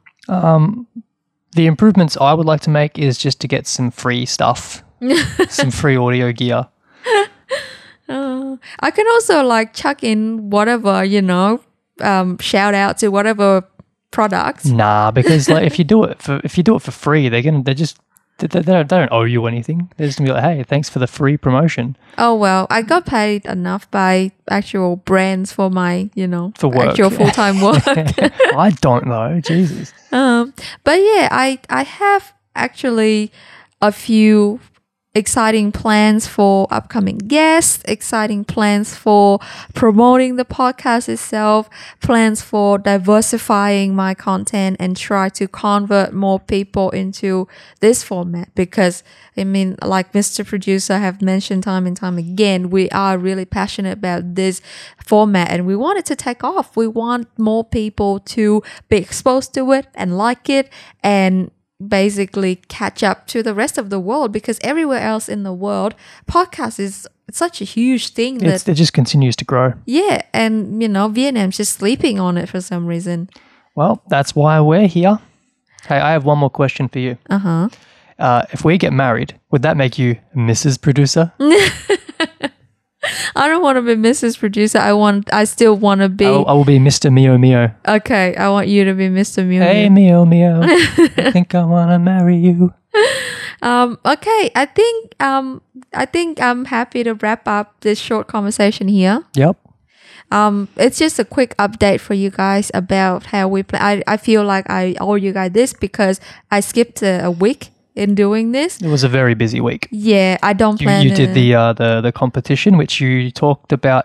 The 1.53 1.67
improvements 1.67 2.17
I 2.21 2.35
would 2.35 2.47
like 2.47 2.61
to 2.63 2.71
make 2.71 2.99
is 2.99 3.19
just 3.19 3.41
to 3.41 3.49
get 3.49 3.67
some 3.67 3.91
free 3.91 4.27
stuff, 4.27 4.83
some 5.49 5.71
free 5.71 5.97
audio 5.97 6.33
gear. 6.33 6.69
I 8.81 8.91
can 8.91 9.07
also 9.09 9.43
like 9.43 9.75
chuck 9.75 10.03
in 10.03 10.51
whatever, 10.51 11.05
you 11.05 11.23
know, 11.23 11.61
um, 12.01 12.39
shout 12.39 12.75
out 12.75 12.99
to 12.99 13.09
whatever 13.09 13.65
products. 14.11 14.67
Nah, 14.67 15.11
because 15.11 15.49
like 15.49 15.65
if 15.65 15.79
you 15.79 15.85
do 15.85 16.05
it 16.05 16.23
for 16.23 16.41
if 16.45 16.57
you 16.57 16.63
do 16.63 16.77
it 16.77 16.83
for 16.83 16.91
free, 16.91 17.29
they're 17.29 17.43
gonna 17.43 17.63
they're 17.63 17.75
just 17.75 17.99
They, 18.39 18.47
they, 18.47 18.61
don't, 18.63 18.89
they 18.89 18.97
don't 18.99 19.13
owe 19.13 19.25
you 19.25 19.47
anything. 19.47 19.91
They're 19.97 20.07
just 20.07 20.19
gonna 20.19 20.31
be 20.31 20.35
like, 20.35 20.45
hey, 20.45 20.63
thanks 20.63 20.89
for 20.89 20.99
the 21.01 21.07
free 21.07 21.37
promotion 21.37 21.97
Oh 22.17 22.35
well, 22.35 22.67
I 22.71 22.83
got 22.83 23.05
paid 23.07 23.45
enough 23.47 23.91
by 23.91 24.33
actual 24.51 24.97
brands 24.97 25.53
for 25.53 25.71
my, 25.71 26.11
you 26.15 26.27
know, 26.27 26.53
For 26.57 26.69
work. 26.69 26.91
actual 26.91 27.11
full 27.11 27.31
time 27.31 27.61
work. 27.69 27.83
I 27.87 28.71
don't 28.81 29.07
know. 29.07 29.41
Jesus. 29.41 29.93
um, 30.13 30.53
but 30.85 30.99
yeah, 31.01 31.29
I 31.31 31.59
I 31.69 31.83
have 31.85 32.33
actually 32.57 33.31
a 33.83 33.93
few 33.93 34.59
exciting 35.19 35.73
plans 35.73 36.27
for 36.27 36.67
upcoming 36.71 37.19
guests, 37.19 37.83
exciting 37.87 38.45
plans 38.45 38.95
for 38.95 39.41
promoting 39.75 40.37
the 40.37 40.45
podcast 40.45 41.09
itself, 41.09 41.69
plans 42.01 42.41
for 42.41 42.79
diversifying 42.79 43.95
my 43.95 44.15
content 44.15 44.77
and 44.79 44.97
try 44.97 45.29
to 45.29 45.49
convert 45.49 46.13
more 46.15 46.39
people 46.39 46.91
into 46.91 47.49
this 47.81 48.03
format 48.03 48.55
because 48.55 49.03
I 49.37 49.45
mean 49.45 49.77
like 49.83 50.13
Mr. 50.13 50.47
Producer 50.47 50.99
have 50.99 51.21
mentioned 51.21 51.65
time 51.65 51.87
and 51.87 51.97
time 51.97 52.17
again, 52.17 52.71
we 52.71 52.89
are 52.91 53.19
really 53.19 53.45
passionate 53.45 53.99
about 53.99 54.37
this 54.37 54.63
format 55.05 55.51
and 55.51 55.67
we 55.67 55.77
want 55.77 55.99
it 55.99 56.07
to 56.07 56.17
take 56.17 56.45
off. 56.45 56.77
We 56.77 56.87
want 56.87 57.29
more 57.39 57.65
people 57.65 58.21
to 58.21 58.63
be 58.89 58.97
exposed 58.97 59.53
to 59.55 59.73
it 59.73 59.89
and 59.95 60.17
like 60.17 60.49
it 60.49 60.73
and 61.03 61.51
basically 61.87 62.57
catch 62.69 63.03
up 63.03 63.27
to 63.29 63.43
the 63.43 63.55
rest 63.55 63.79
of 63.79 63.89
the 63.91 64.01
world 64.01 64.33
because 64.33 64.59
everywhere 64.63 65.01
else 65.01 65.29
in 65.29 65.43
the 65.45 65.53
world 65.53 65.95
podcast 66.27 66.81
is 66.81 67.07
such 67.31 67.61
a 67.61 67.65
huge 67.65 68.09
thing 68.15 68.39
that 68.39 68.49
It's, 68.55 68.69
it 68.69 68.75
just 68.75 68.93
continues 68.93 69.37
to 69.37 69.45
grow. 69.45 69.75
yeah 69.87 70.23
and 70.33 70.83
you 70.83 70.89
know 70.89 71.09
vietnam's 71.09 71.57
just 71.57 71.73
sleeping 71.75 72.19
on 72.19 72.37
it 72.37 72.49
for 72.49 72.61
some 72.61 72.87
reason 72.87 73.29
Well, 73.77 74.03
that's 74.09 74.35
why 74.35 74.61
we're 74.61 74.89
here. 74.89 75.19
Hey, 75.87 76.01
I 76.01 76.11
have 76.13 76.25
one 76.25 76.39
more 76.39 76.51
question 76.51 76.89
for 76.89 76.99
you. 76.99 77.17
uh-huh 77.31 77.69
Uh, 78.19 78.43
if 78.53 78.65
we 78.65 78.77
get 78.79 78.93
married, 78.93 79.39
would 79.53 79.63
that 79.63 79.77
make 79.77 79.97
you 79.99 80.17
Mrs. 80.35 80.81
Producer? 80.81 81.33
i 83.37 83.47
don't 83.47 83.63
want 83.63 83.77
to 83.77 83.83
be 83.83 83.95
mrs 83.95 84.39
producer 84.39 84.79
i 84.79 84.93
want 84.93 85.33
i 85.33 85.45
still 85.45 85.75
want 85.77 86.01
to 86.01 86.09
be 86.09 86.27
I, 86.27 86.31
will, 86.31 86.47
I 86.49 86.53
will 86.53 86.65
be 86.65 86.79
Mr. 86.79 87.13
Mio 87.13 87.39
Mio. 87.39 87.71
okay 87.87 88.35
i 88.37 88.49
want 88.49 88.67
you 88.69 88.85
to 88.85 88.95
be 88.95 89.09
mr 89.09 89.47
Mew 89.47 89.61
Hey, 89.61 89.89
Mio 89.89 90.25
Mio. 90.25 90.61
I 90.63 91.31
think 91.31 91.55
I 91.55 91.65
want 91.65 91.91
to 91.91 91.99
marry 91.99 92.37
you. 92.37 92.75
um 93.63 93.99
okay 94.05 94.51
i 94.57 94.65
think 94.65 95.15
um 95.21 95.61
i 95.95 96.05
think 96.07 96.41
i'm 96.41 96.65
happy 96.65 97.05
to 97.05 97.15
wrap 97.15 97.47
up 97.47 97.75
this 97.81 97.99
short 97.99 98.27
conversation 98.27 98.89
here 98.89 99.23
Yep. 99.35 99.57
um 100.33 100.69
it's 100.77 100.99
just 100.99 101.19
a 101.19 101.25
quick 101.25 101.57
update 101.59 102.01
for 102.01 102.15
you 102.15 102.31
guys 102.31 102.71
about 102.75 103.27
how 103.27 103.47
we 103.47 103.63
play 103.63 103.79
I, 103.79 104.03
I 104.07 104.17
feel 104.17 104.43
like 104.45 104.69
i 104.71 104.95
owe 105.01 105.15
you 105.17 105.33
guys 105.33 105.53
this 105.53 105.73
because 105.73 106.21
i 106.51 106.61
skipped 106.61 107.03
a, 107.03 107.27
a 107.27 107.31
week 107.31 107.71
in 107.99 108.15
doing 108.15 108.53
this 108.53 108.81
It 108.81 108.89
was 108.89 109.05
a 109.05 109.09
very 109.09 109.35
busy 109.35 109.61
week. 109.61 109.83
yeah 109.91 110.37
i 110.51 110.53
don't 110.63 110.81
You, 110.81 110.87
plan 110.87 111.03
you 111.07 111.15
did 111.15 111.31
the 111.35 111.49
uh, 111.55 111.73
the 111.81 112.01
the 112.07 112.13
competition, 112.13 112.77
which 112.79 112.95
you 113.01 113.31
talked 113.45 113.73
about, 113.73 114.05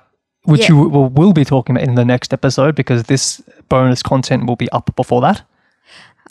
which 0.52 0.62
Yeah. 0.62 0.70
you 0.76 0.90
will, 0.94 1.10
will 1.20 1.34
be 1.34 1.46
talking 1.46 1.76
about 1.78 1.88
in 1.90 1.96
the 1.96 2.06
next 2.14 2.34
episode 2.34 2.74
because 2.76 3.04
this 3.14 3.42
bonus 3.70 4.02
content 4.04 4.42
will 4.48 4.58
be 4.66 4.70
up 4.78 4.88
before 4.96 5.22
that. 5.28 5.38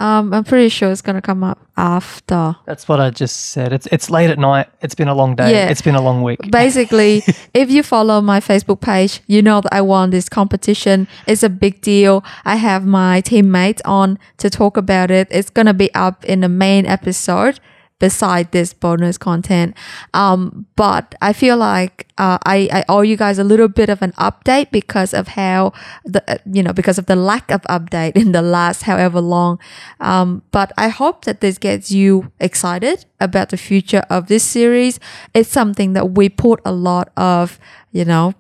Um 0.03 0.35
i'm 0.35 0.45
pretty 0.45 0.69
sure 0.69 0.91
it's 0.91 1.03
gonna 1.03 1.23
come 1.23 1.43
up 1.43 1.59
after 1.77 2.55
That's 2.67 2.87
what 2.87 3.01
I 3.01 3.11
just 3.11 3.37
said. 3.53 3.73
It's 3.73 3.87
it's 3.91 4.11
late 4.11 4.31
at 4.31 4.39
night. 4.39 4.67
It's 4.83 4.95
been 4.95 5.09
a 5.09 5.15
long 5.15 5.35
day. 5.35 5.51
Yeah. 5.53 5.71
It's 5.71 5.81
been 5.81 5.95
a 5.95 6.03
long 6.03 6.23
week. 6.23 6.39
basically 6.51 7.23
if 7.55 7.71
you 7.71 7.83
follow 7.83 8.21
my 8.21 8.41
facebook 8.41 8.81
page 8.81 9.21
you 9.27 9.41
know 9.41 9.61
that 9.61 9.73
i 9.73 9.81
won 9.81 10.11
this 10.11 10.29
competition 10.29 11.09
it's 11.27 11.43
a 11.43 11.49
big 11.49 11.81
deal 11.81 12.23
i 12.45 12.57
have 12.57 12.85
my 12.85 13.21
teammates 13.23 13.81
on 13.85 14.19
to 14.37 14.51
talk 14.51 14.77
about 14.77 15.11
it 15.11 15.27
it's 15.31 15.51
gonna 15.51 15.75
be 15.75 15.93
up 15.95 16.25
in 16.25 16.41
the 16.41 16.49
main 16.49 16.85
episode 16.87 17.59
beside 18.03 18.51
this 18.51 18.75
bonus 18.75 19.17
content. 19.17 19.77
Um 20.13 20.67
but 20.75 21.15
i 21.29 21.33
feel 21.33 21.57
like 21.57 21.97
uh, 22.19 22.39
I, 22.45 22.69
I 22.79 22.85
owe 22.89 23.01
you 23.11 23.17
guys 23.17 23.39
a 23.39 23.45
little 23.45 23.69
bit 23.69 23.89
of 23.89 24.03
an 24.03 24.13
update 24.29 24.71
because 24.71 25.15
of 25.15 25.29
how 25.29 25.73
the 26.05 26.21
uh, 26.31 26.39
you 26.57 26.63
know 26.65 26.73
because 26.73 26.99
of 26.99 27.07
the 27.07 27.17
lack 27.17 27.51
of 27.57 27.63
update 27.77 28.13
in 28.23 28.33
the 28.33 28.43
last 28.43 28.83
however 28.91 29.21
long. 29.21 29.59
Um 30.01 30.43
but 30.51 30.73
i 30.77 30.89
hope 30.89 31.25
that 31.27 31.41
this 31.41 31.59
gets 31.59 31.91
you 31.91 32.33
excited 32.41 33.05
about 33.21 33.49
the 33.51 33.57
future 33.69 34.05
of 34.11 34.27
this 34.27 34.43
series. 34.43 34.99
It's 35.33 35.49
something 35.61 35.93
that 35.97 36.07
we 36.19 36.29
put 36.29 36.59
a 36.65 36.73
lot 36.73 37.07
of 37.17 37.59
you 37.93 38.05
know 38.05 38.35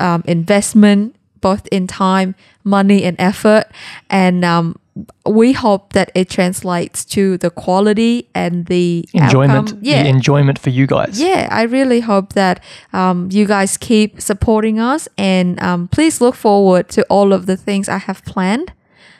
um, 0.00 0.22
investment 0.26 1.16
both 1.44 1.68
in 1.70 1.86
time 1.86 2.34
money 2.64 3.04
and 3.04 3.16
effort. 3.20 3.64
And 4.08 4.44
um, 4.44 4.76
we 5.26 5.52
hope 5.52 5.92
that 5.92 6.10
it 6.14 6.30
translates 6.30 7.04
to 7.04 7.36
the 7.38 7.50
quality 7.50 8.28
and 8.34 8.66
the 8.66 9.04
enjoyment. 9.12 9.68
outcome. 9.70 9.78
yeah 9.82 10.02
The 10.04 10.08
enjoyment 10.08 10.58
for 10.58 10.70
you 10.70 10.86
guys. 10.86 11.20
yeah, 11.20 11.48
I 11.50 11.62
really 11.64 12.00
hope 12.00 12.34
that 12.34 12.62
um, 12.92 13.28
you 13.32 13.44
guys 13.46 13.76
keep 13.76 14.20
supporting 14.20 14.78
us 14.78 15.08
and 15.18 15.60
um, 15.60 15.88
please 15.88 16.20
look 16.20 16.36
forward 16.36 16.88
to 16.90 17.02
all 17.08 17.32
of 17.32 17.46
the 17.46 17.56
things 17.56 17.88
I 17.88 17.98
have 17.98 18.24
planned. 18.24 18.72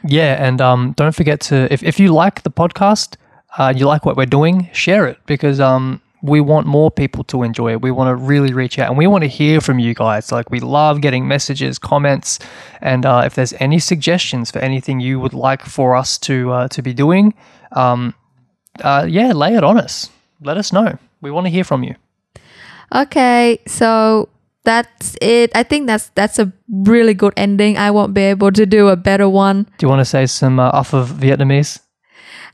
Yeah, 0.07 0.47
and 0.47 0.61
um, 0.61 0.93
don't 0.97 1.15
forget 1.15 1.41
to 1.49 1.73
if, 1.73 1.83
if 1.83 1.99
you 1.99 2.13
like 2.13 2.43
the 2.43 2.51
podcast, 2.51 3.17
uh, 3.59 3.73
you 3.75 3.87
like 3.87 4.05
what 4.07 4.17
we're 4.17 4.27
doing, 4.27 4.69
share 4.73 5.07
it 5.09 5.19
because 5.27 5.59
um, 5.61 6.01
we 6.25 6.41
want 6.41 6.67
more 6.67 6.91
people 6.91 7.23
to 7.25 7.43
enjoy 7.43 7.73
it. 7.73 7.83
We 7.83 7.91
want 7.91 8.09
to 8.09 8.17
really 8.17 8.55
reach 8.55 8.79
out 8.79 8.89
and 8.89 8.97
we 8.97 9.07
want 9.07 9.23
to 9.25 9.29
hear 9.29 9.61
from 9.61 9.79
you 9.79 9.93
guys. 9.93 10.33
Like 10.33 10.51
we 10.51 10.59
love 10.59 11.03
getting 11.03 11.29
messages, 11.29 11.79
comments, 11.79 12.39
and 12.81 13.05
uh, 13.05 13.23
if 13.27 13.35
there's 13.35 13.53
any 13.61 13.79
suggestions 13.79 14.51
for 14.51 14.59
anything 14.61 15.01
you 15.01 15.21
would 15.21 15.35
like 15.35 15.63
for 15.63 15.95
us 15.95 16.17
to 16.19 16.51
uh, 16.51 16.69
to 16.69 16.83
be 16.83 16.95
doing, 16.95 17.35
um, 17.73 18.15
uh, 18.81 19.05
yeah, 19.07 19.33
lay 19.33 19.55
it 19.55 19.65
on 19.65 19.77
us. 19.77 20.09
Let 20.41 20.57
us 20.57 20.73
know. 20.73 20.99
We 21.21 21.31
want 21.31 21.47
to 21.47 21.51
hear 21.51 21.65
from 21.65 21.85
you. 21.85 21.95
Okay, 22.95 23.59
so 23.67 24.29
that's 24.65 25.17
it. 25.21 25.51
I 25.55 25.63
think 25.63 25.87
that's 25.87 26.09
that's 26.15 26.39
a 26.39 26.51
really 26.69 27.13
good 27.13 27.35
ending. 27.37 27.77
I 27.77 27.91
won't 27.91 28.15
be 28.15 28.23
able 28.23 28.51
to 28.53 28.65
do 28.65 28.89
a 28.89 28.97
better 28.97 29.29
one. 29.29 29.65
Do 29.77 29.85
you 29.85 29.89
want 29.89 30.01
to 30.01 30.09
say 30.09 30.25
some 30.27 30.59
uh, 30.59 30.71
off 30.73 30.95
of 30.95 31.11
Vietnamese? 31.21 31.81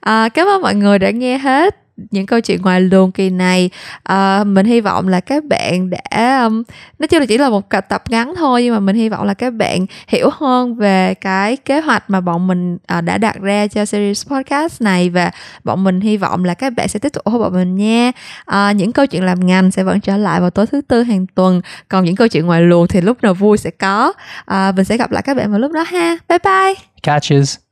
À, 0.00 0.28
cảm 0.34 0.46
ơn 0.48 0.62
mọi 0.62 0.74
người 0.74 0.98
đã 0.98 1.10
nghe 1.10 1.38
hết 1.38 1.76
những 2.10 2.26
câu 2.26 2.40
chuyện 2.40 2.62
ngoài 2.62 2.80
luồng 2.80 3.12
kỳ 3.12 3.30
này. 3.30 3.70
À, 4.02 4.44
mình 4.44 4.66
hy 4.66 4.80
vọng 4.80 5.08
là 5.08 5.20
các 5.20 5.44
bạn 5.44 5.90
đã 5.90 6.44
um, 6.44 6.62
nói 6.98 7.08
chung 7.08 7.20
là 7.20 7.26
chỉ 7.26 7.38
là 7.38 7.50
một 7.50 7.70
tập 7.88 8.02
ngắn 8.08 8.34
thôi 8.36 8.62
nhưng 8.62 8.74
mà 8.74 8.80
mình 8.80 8.96
hy 8.96 9.08
vọng 9.08 9.26
là 9.26 9.34
các 9.34 9.54
bạn 9.54 9.86
hiểu 10.08 10.30
hơn 10.32 10.74
về 10.74 11.14
cái 11.14 11.56
kế 11.56 11.80
hoạch 11.80 12.10
mà 12.10 12.20
bọn 12.20 12.46
mình 12.46 12.74
uh, 12.74 13.04
đã 13.04 13.18
đặt 13.18 13.40
ra 13.40 13.66
cho 13.66 13.84
series 13.84 14.26
podcast 14.26 14.82
này 14.82 15.10
và 15.10 15.30
bọn 15.64 15.84
mình 15.84 16.00
hy 16.00 16.16
vọng 16.16 16.44
là 16.44 16.54
các 16.54 16.72
bạn 16.76 16.88
sẽ 16.88 16.98
tiếp 16.98 17.08
tục 17.08 17.24
ủng 17.24 17.34
hộ 17.34 17.40
bọn 17.40 17.52
mình 17.52 17.76
nha. 17.76 18.12
À, 18.44 18.72
những 18.72 18.92
câu 18.92 19.06
chuyện 19.06 19.24
làm 19.24 19.46
ngành 19.46 19.70
sẽ 19.70 19.82
vẫn 19.82 20.00
trở 20.00 20.16
lại 20.16 20.40
vào 20.40 20.50
tối 20.50 20.66
thứ 20.66 20.80
tư 20.80 21.02
hàng 21.02 21.26
tuần 21.34 21.60
còn 21.88 22.04
những 22.04 22.16
câu 22.16 22.28
chuyện 22.28 22.46
ngoài 22.46 22.62
luồng 22.62 22.88
thì 22.88 23.00
lúc 23.00 23.22
nào 23.22 23.34
vui 23.34 23.58
sẽ 23.58 23.70
có. 23.70 24.12
À, 24.44 24.72
mình 24.76 24.84
sẽ 24.84 24.96
gặp 24.96 25.10
lại 25.10 25.22
các 25.22 25.36
bạn 25.36 25.50
vào 25.50 25.60
lúc 25.60 25.72
đó 25.72 25.84
ha. 25.88 26.16
Bye 26.28 26.38
bye. 26.44 26.74
Catches. 27.02 27.69